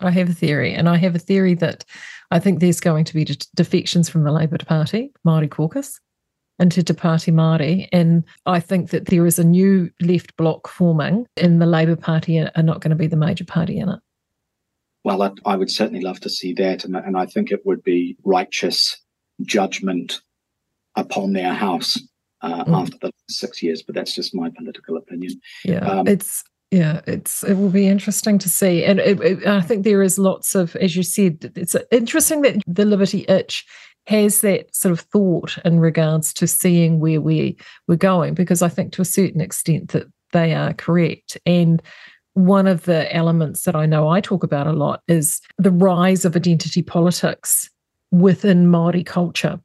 I 0.05 0.11
have 0.11 0.29
a 0.29 0.35
theory, 0.35 0.75
and 0.75 0.89
I 0.89 0.97
have 0.97 1.15
a 1.15 1.19
theory 1.21 1.55
that 1.55 1.85
I 2.31 2.39
think 2.39 2.61
there's 2.61 2.81
going 2.81 3.05
to 3.05 3.15
be 3.15 3.25
defections 3.55 4.09
from 4.09 4.25
the 4.25 4.33
Labour 4.33 4.59
Party, 4.59 5.13
Māori 5.27 5.51
caucus, 5.51 6.01
into 6.59 6.83
Te 6.83 6.95
Pāti 6.95 7.33
Māori. 7.33 7.89
And 7.93 8.25
I 8.47 8.61
think 8.61 8.91
that 8.91 9.07
there 9.07 9.27
is 9.27 9.39
a 9.39 9.45
new 9.45 9.91
left 10.01 10.37
bloc 10.37 10.69
forming, 10.69 11.27
and 11.37 11.61
the 11.61 11.67
Labour 11.67 11.97
Party 11.97 12.39
are 12.39 12.63
not 12.63 12.81
going 12.81 12.91
to 12.91 12.97
be 12.97 13.07
the 13.07 13.17
major 13.17 13.45
party 13.45 13.79
in 13.79 13.89
it. 13.89 14.01
Well, 15.05 15.23
I, 15.23 15.31
I 15.45 15.57
would 15.57 15.71
certainly 15.71 16.01
love 16.01 16.21
to 16.21 16.31
see 16.31 16.53
that. 16.55 16.85
And, 16.85 16.97
and 16.97 17.17
I 17.17 17.27
think 17.27 17.51
it 17.51 17.67
would 17.67 17.83
be 17.83 18.17
righteous 18.25 18.97
judgment 19.43 20.21
upon 20.95 21.33
their 21.33 21.53
house 21.53 22.01
uh, 22.43 22.65
mm. 22.65 22.81
after 22.81 22.97
the 23.03 23.13
six 23.29 23.63
years. 23.63 23.83
But 23.83 23.97
that's 23.97 24.15
just 24.15 24.35
my 24.35 24.51
political 24.57 24.97
opinion. 24.97 25.41
Yeah, 25.65 25.79
um, 25.79 26.07
it's 26.07 26.45
yeah, 26.73 27.03
it's 27.07 27.45
it 27.45 27.55
will 27.55 27.69
be 27.69 27.87
interesting 27.87 28.39
to 28.39 28.49
see, 28.49 28.83
and 28.83 28.99
it, 28.99 29.21
it, 29.21 29.47
I 29.47 29.61
think 29.61 29.85
there 29.85 30.03
is 30.03 30.19
lots 30.19 30.55
of, 30.55 30.75
as 30.77 30.97
you 30.97 31.03
said, 31.03 31.53
it's 31.55 31.77
interesting 31.91 32.41
that 32.43 32.63
the 32.67 32.87
Liberty 32.87 33.27
Itch 33.29 33.67
has 34.07 34.41
that 34.41 34.75
sort 34.75 34.91
of 34.91 35.01
thought 35.01 35.59
in 35.67 35.79
regards 35.79 36.33
to 36.33 36.47
seeing 36.47 36.99
where 36.99 37.21
we 37.21 37.59
we're 37.89 37.97
going, 37.97 38.33
because 38.33 38.63
I 38.63 38.71
think 38.71 38.95
to 38.95 39.03
a 39.03 39.05
certain 39.05 39.43
extent 39.43 39.91
that 39.91 40.07
they 40.33 40.55
are 40.55 40.73
correct, 40.73 41.37
and 41.45 41.83
one 42.33 42.67
of 42.67 42.85
the 42.87 43.15
elements 43.15 43.65
that 43.65 43.77
I 43.77 43.85
know 43.85 44.09
I 44.09 44.23
talk 44.23 44.43
about 44.43 44.67
a 44.67 44.73
lot 44.73 45.03
is 45.09 45.43
the 45.59 45.71
rise 45.71 46.25
of 46.25 46.35
identity 46.37 46.81
politics 46.81 47.69
within 48.11 48.69
Maori 48.69 49.05
culture 49.05 49.61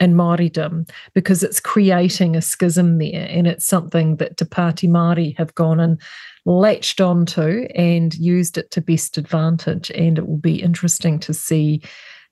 and 0.00 0.14
Māoridom 0.14 0.88
because 1.14 1.42
it's 1.42 1.60
creating 1.60 2.36
a 2.36 2.42
schism 2.42 2.98
there. 2.98 3.26
And 3.28 3.46
it's 3.46 3.66
something 3.66 4.16
that 4.16 4.36
Te 4.36 4.44
Pāti 4.44 4.88
Māori 4.88 5.36
have 5.36 5.54
gone 5.54 5.80
and 5.80 6.00
latched 6.44 7.00
onto 7.00 7.66
and 7.74 8.14
used 8.14 8.58
it 8.58 8.70
to 8.72 8.80
best 8.80 9.18
advantage. 9.18 9.90
And 9.90 10.18
it 10.18 10.26
will 10.26 10.38
be 10.38 10.62
interesting 10.62 11.18
to 11.20 11.34
see 11.34 11.82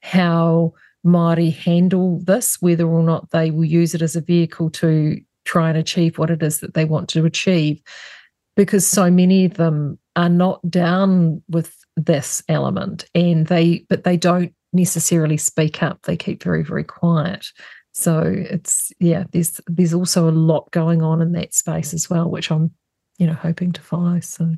how 0.00 0.74
Māori 1.05 1.55
handle 1.55 2.20
this, 2.24 2.61
whether 2.61 2.87
or 2.87 3.02
not 3.02 3.31
they 3.31 3.50
will 3.50 3.64
use 3.64 3.94
it 3.94 4.02
as 4.02 4.16
a 4.16 4.20
vehicle 4.20 4.70
to 4.70 5.20
try 5.44 5.68
and 5.68 5.79
achieve 5.79 6.18
what 6.18 6.31
it 6.31 6.42
is 6.42 6.61
that 6.61 6.74
they 6.74 6.85
want 6.85 7.09
to 7.11 7.24
achieve. 7.24 7.81
Because 8.57 8.87
so 8.87 9.11
many 9.11 9.44
of 9.44 9.55
them 9.55 9.98
are 10.16 10.31
not 10.31 10.68
down 10.70 11.42
with 11.48 11.76
this 11.96 12.42
element 12.48 13.07
and 13.14 13.46
they 13.46 13.85
but 13.88 14.05
they 14.05 14.16
don't 14.16 14.52
necessarily 14.77 15.37
speak 15.37 15.83
up. 15.83 16.03
They 16.03 16.17
keep 16.17 16.43
very, 16.43 16.62
very 16.62 16.85
quiet. 16.85 17.47
So 17.93 18.23
it's 18.25 18.93
yeah, 19.01 19.25
there's 19.33 19.61
there's 19.67 19.95
also 19.95 20.29
a 20.29 20.31
lot 20.31 20.71
going 20.71 21.03
on 21.03 21.23
in 21.23 21.33
that 21.33 21.55
space 21.55 21.95
as 21.95 22.11
well, 22.11 22.31
which 22.31 22.51
I'm, 22.51 22.73
you 23.19 23.27
know, 23.27 23.33
hoping 23.33 23.73
to 23.73 23.81
follow. 23.81 24.21
So 24.21 24.55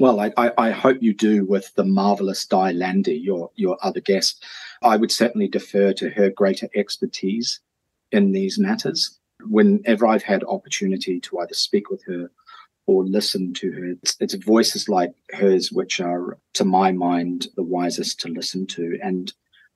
well, 0.00 0.18
I, 0.18 0.32
I, 0.56 0.70
hope 0.70 0.96
you 1.02 1.12
do 1.12 1.44
with 1.44 1.74
the 1.74 1.84
marvelous 1.84 2.46
Di 2.46 2.72
Landy, 2.72 3.16
your 3.16 3.50
your 3.54 3.76
other 3.82 4.00
guest. 4.00 4.42
I 4.82 4.96
would 4.96 5.12
certainly 5.12 5.46
defer 5.46 5.92
to 5.92 6.08
her 6.10 6.30
greater 6.30 6.68
expertise 6.74 7.60
in 8.10 8.32
these 8.32 8.58
matters. 8.58 9.18
Whenever 9.42 10.06
I've 10.06 10.22
had 10.22 10.42
opportunity 10.44 11.20
to 11.20 11.40
either 11.40 11.52
speak 11.52 11.90
with 11.90 12.02
her 12.06 12.30
or 12.86 13.04
listen 13.04 13.52
to 13.54 13.70
her. 13.72 13.84
It's, 14.02 14.16
it's, 14.20 14.34
voices 14.34 14.88
like 14.88 15.12
hers 15.32 15.70
which 15.70 16.00
are, 16.00 16.38
to 16.54 16.64
my 16.64 16.92
mind, 16.92 17.48
the 17.56 17.62
wisest 17.62 18.20
to 18.20 18.28
listen 18.28 18.66
to. 18.68 18.98
And 19.02 19.32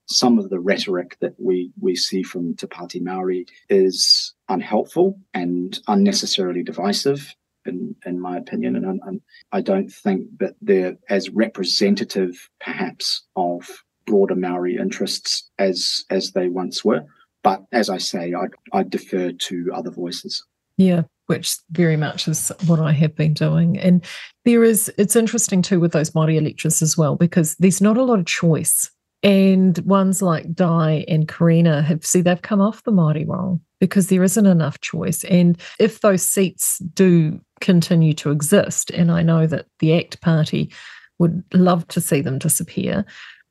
some 0.07 0.39
of 0.39 0.51
the 0.51 0.61
rhetoric 0.61 1.17
that 1.21 1.35
we 1.39 1.71
we 1.81 1.97
see 1.97 2.23
from 2.23 2.55
Te 2.55 2.67
Pāti 2.67 3.01
Māori 3.01 3.49
is 3.71 4.35
unhelpful 4.49 5.19
and 5.33 5.79
unnecessarily 5.89 6.63
divisive. 6.63 7.35
In, 7.67 7.97
in 8.05 8.21
my 8.21 8.37
opinion, 8.37 8.77
and, 8.77 9.01
and 9.07 9.23
I 9.51 9.63
don't 9.63 9.91
think 9.91 10.27
that 10.39 10.55
they're 10.61 10.99
as 11.09 11.31
representative, 11.31 12.51
perhaps, 12.61 13.23
of 13.37 13.83
broader 14.07 14.35
Maori 14.35 14.77
interests 14.77 15.51
as 15.59 16.05
as 16.11 16.33
they 16.33 16.49
once 16.49 16.85
were. 16.85 17.07
But 17.43 17.65
as 17.73 17.89
I 17.89 17.97
say, 17.97 18.35
I 18.35 18.49
I 18.79 18.83
defer 18.83 19.33
to 19.33 19.71
other 19.73 19.91
voices. 19.91 20.45
Yeah, 20.77 21.05
which 21.27 21.57
very 21.71 21.97
much 21.97 22.29
is 22.29 22.53
what 22.67 22.81
I 22.81 22.93
have 22.93 23.15
been 23.17 23.35
doing. 23.35 23.79
And 23.79 24.05
there 24.45 24.63
is, 24.63 24.93
it's 24.99 25.17
interesting 25.17 25.63
too 25.63 25.81
with 25.81 25.93
those 25.93 26.11
Māori 26.11 26.37
electors 26.37 26.83
as 26.83 26.97
well, 26.97 27.17
because 27.17 27.55
there's 27.57 27.81
not 27.81 27.97
a 27.97 28.03
lot 28.03 28.19
of 28.19 28.27
choice 28.27 28.91
and 29.25 29.79
ones 29.79 30.21
like 30.21 30.55
Di 30.55 31.05
and 31.09 31.27
Karina 31.27 31.81
have 31.81 32.05
see 32.05 32.21
they've 32.21 32.43
come 32.43 32.61
off 32.61 32.83
the 32.83 32.93
Māori 32.93 33.27
roll 33.27 33.59
because 33.81 34.09
there 34.09 34.23
isn't 34.23 34.47
enough 34.47 34.81
choice. 34.81 35.25
And 35.25 35.59
if 35.81 36.01
those 36.01 36.23
seats 36.23 36.79
do 36.93 37.41
continue 37.61 38.13
to 38.15 38.31
exist, 38.31 38.91
and 38.91 39.11
I 39.11 39.23
know 39.23 39.47
that 39.47 39.67
the 39.79 39.99
ACT 39.99 40.21
Party 40.21 40.71
would 41.19 41.43
love 41.55 41.89
to 41.89 42.03
see 42.03 42.21
them 42.21 42.39
disappear, 42.39 43.05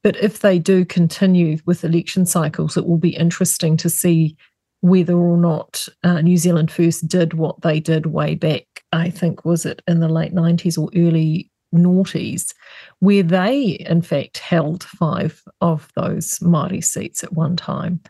but 0.04 0.16
if 0.18 0.40
they 0.40 0.60
do 0.60 0.86
continue 0.86 1.58
with 1.66 1.84
election 1.84 2.28
cycles, 2.28 2.78
it 2.78 2.86
will 2.86 2.98
be 2.98 3.16
interesting 3.16 3.76
to 3.78 3.90
see 3.90 4.38
whether 4.84 5.15
or 5.15 5.38
not 5.38 5.88
uh, 6.04 6.19
New 6.19 6.36
Zealand 6.36 6.69
First 6.69 7.08
did 7.08 7.36
what 7.36 7.62
they 7.62 7.80
did 7.80 8.08
way 8.08 8.36
back. 8.36 8.65
I 8.91 9.10
think 9.10 9.46
was 9.46 9.65
it 9.65 9.82
in 9.88 10.02
the 10.02 10.10
late 10.10 10.36
90s 10.36 10.78
or 10.78 10.89
early 10.93 11.50
noughties, 11.74 12.54
where 13.00 13.24
they, 13.24 13.78
in 13.89 14.02
fact, 14.02 14.39
held 14.39 14.84
five 14.84 15.41
of 15.62 15.88
those 15.96 16.38
Māori 16.39 16.84
seats 16.84 17.24
at 17.24 17.32
one 17.32 17.56
time 17.56 18.02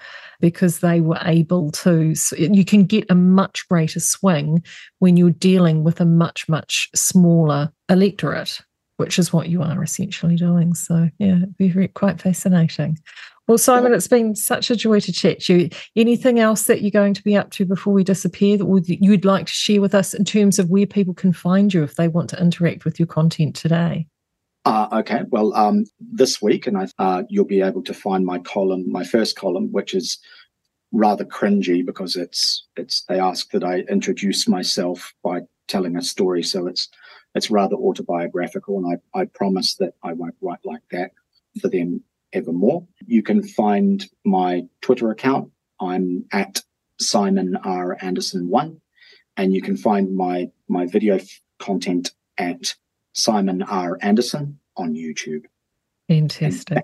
because 0.42 0.80
they 0.80 1.00
were 1.00 1.20
able 1.22 1.70
to. 1.74 2.16
So 2.16 2.36
you 2.38 2.66
can 2.66 2.86
get 2.86 3.06
a 3.08 3.16
much 3.16 3.70
greater 3.70 4.00
swing 4.00 4.64
when 4.98 5.16
you're 5.16 5.30
dealing 5.30 5.84
with 5.84 6.02
a 6.02 6.06
much, 6.06 6.50
much 6.50 6.90
smaller 6.96 7.72
electorate, 7.88 8.62
which 8.98 9.20
is 9.20 9.32
what 9.32 9.48
you 9.48 9.62
are 9.62 9.84
essentially 9.84 10.38
doing. 10.38 10.74
So, 10.74 11.08
yeah, 11.20 11.38
it'd 11.38 11.56
be 11.58 11.88
quite 11.90 12.20
fascinating. 12.20 12.98
Well, 13.48 13.58
Simon, 13.58 13.94
it's 13.94 14.08
been 14.08 14.36
such 14.36 14.72
a 14.72 14.76
joy 14.76 15.02
to 15.02 15.12
chat 15.12 15.42
to 15.42 15.54
you. 15.54 15.70
Anything 15.98 16.40
else 16.40 16.64
that 16.64 16.82
you're 16.82 16.92
going 16.92 17.14
to 17.14 17.24
be 17.24 17.36
up 17.36 17.52
to 17.52 17.66
before 17.66 17.94
we 17.94 18.04
disappear 18.04 18.58
that 18.58 18.98
you'd 19.02 19.26
like 19.26 19.48
to 19.48 19.52
share 19.52 19.82
with 19.82 19.94
us 19.94 20.14
in 20.14 20.24
terms 20.24 20.60
of 20.60 20.70
where 20.70 20.86
people 20.86 21.14
can 21.14 21.34
find 21.34 21.74
you 21.74 21.84
if 21.84 21.96
they 21.96 22.08
want 22.08 22.30
to 22.30 22.42
interact 22.42 22.86
with 22.86 23.00
your 23.00 23.08
content 23.08 23.54
today? 23.54 24.08
Uh, 24.64 24.88
okay. 24.94 25.24
Well, 25.30 25.54
um, 25.56 25.84
this 26.00 26.42
week, 26.42 26.68
and 26.68 26.78
I, 26.78 26.88
uh, 26.98 27.24
you'll 27.28 27.44
be 27.44 27.62
able 27.62 27.84
to 27.84 27.94
find 27.94 28.26
my 28.26 28.40
column, 28.40 28.90
my 28.90 29.04
first 29.04 29.36
column, 29.36 29.74
which 29.74 29.94
is 29.94 30.20
rather 30.94 31.26
cringy 31.26 31.86
because 31.86 32.16
it's 32.16 32.66
it's 32.78 33.04
they 33.10 33.20
ask 33.20 33.52
that 33.52 33.64
I 33.64 33.80
introduce 33.90 34.48
myself 34.48 35.14
by 35.22 35.42
telling 35.68 35.98
a 35.98 36.02
story, 36.02 36.44
so 36.44 36.68
it's 36.68 36.88
it's 37.36 37.52
rather 37.52 37.76
autobiographical, 37.76 38.78
and 38.78 39.02
I 39.14 39.20
I 39.20 39.26
promise 39.26 39.76
that 39.76 39.96
I 40.02 40.14
won't 40.14 40.36
write 40.40 40.64
like 40.64 40.84
that 40.92 41.12
for 41.60 41.68
them 41.68 42.02
evermore. 42.34 42.86
You 43.06 43.24
can 43.24 43.44
find 43.44 44.06
my 44.26 44.64
Twitter 44.82 45.12
account. 45.12 45.52
I'm 45.80 46.26
at 46.32 46.62
Simon 47.00 47.58
R 47.64 47.98
Anderson 48.02 48.50
one, 48.50 48.82
and 49.38 49.54
you 49.54 49.62
can 49.62 49.78
find 49.78 50.16
my 50.16 50.50
my 50.68 50.86
video 50.86 51.20
content 51.60 52.12
at 52.38 52.76
Simon 53.14 53.62
R 53.62 53.98
Anderson 54.02 54.60
on 54.76 54.94
YouTube. 54.94 55.46
Fantastic. 56.08 56.84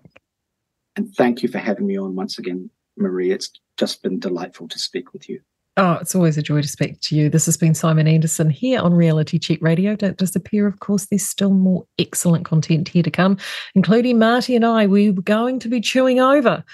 And, 0.96 1.08
and 1.08 1.16
thank 1.16 1.44
you 1.44 1.50
for 1.50 1.60
having 1.60 1.88
me 1.88 1.98
on 1.98 2.16
once 2.16 2.38
again, 2.40 2.70
Maree. 3.00 3.34
It's 3.34 3.52
just 3.78 4.04
been 4.04 4.20
delightful 4.20 4.68
to 4.68 4.80
speak 4.80 5.14
with 5.14 5.30
you. 5.30 5.42
Oh, 5.77 5.93
it's 5.93 6.13
always 6.13 6.38
a 6.38 6.41
joy 6.41 6.62
to 6.62 6.67
speak 6.67 6.99
to 7.01 7.15
you. 7.15 7.29
This 7.29 7.45
has 7.45 7.55
been 7.55 7.73
Simon 7.73 8.08
Anderson 8.08 8.49
here 8.49 8.82
on 8.82 8.93
Reality 8.93 9.39
Check 9.39 9.60
Radio. 9.62 9.95
Don't 9.95 10.17
disappear, 10.17 10.67
of 10.67 10.79
course. 10.79 11.05
There's 11.05 11.25
still 11.25 11.51
more 11.51 11.86
excellent 11.97 12.43
content 12.43 12.89
here 12.89 13.03
to 13.03 13.12
come, 13.12 13.38
including 13.75 14.19
Marty 14.19 14.55
and 14.55 14.65
I. 14.65 14.88
We're 14.88 15.13
going 15.13 15.60
to 15.60 15.69
be 15.69 15.79
chewing 15.79 16.19
over 16.19 16.65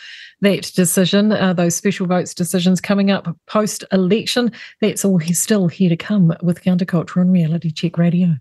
that 0.42 0.72
decision, 0.76 1.32
uh, 1.32 1.54
those 1.54 1.76
special 1.76 2.08
votes 2.08 2.34
decisions 2.34 2.82
coming 2.82 3.12
up 3.12 3.28
post 3.46 3.84
election. 3.92 4.52
That's 4.82 5.06
all 5.06 5.20
still 5.20 5.68
here 5.68 5.90
to 5.90 5.98
come 5.98 6.34
with 6.42 6.64
Counterculture 6.64 7.22
on 7.22 7.30
Reality 7.32 7.70
Check 7.72 7.98
Radio. 8.00 8.36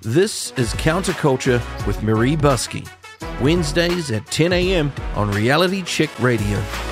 This 0.00 0.52
is 0.56 0.72
Counterculture 0.74 1.60
with 1.86 1.98
Maree 1.98 2.36
Buscke. 2.36 3.01
Wednesdays 3.42 4.12
at 4.12 4.24
10 4.26 4.52
a.m. 4.52 4.92
on 5.16 5.30
Reality 5.32 5.82
Check 5.82 6.10
Radio. 6.20 6.91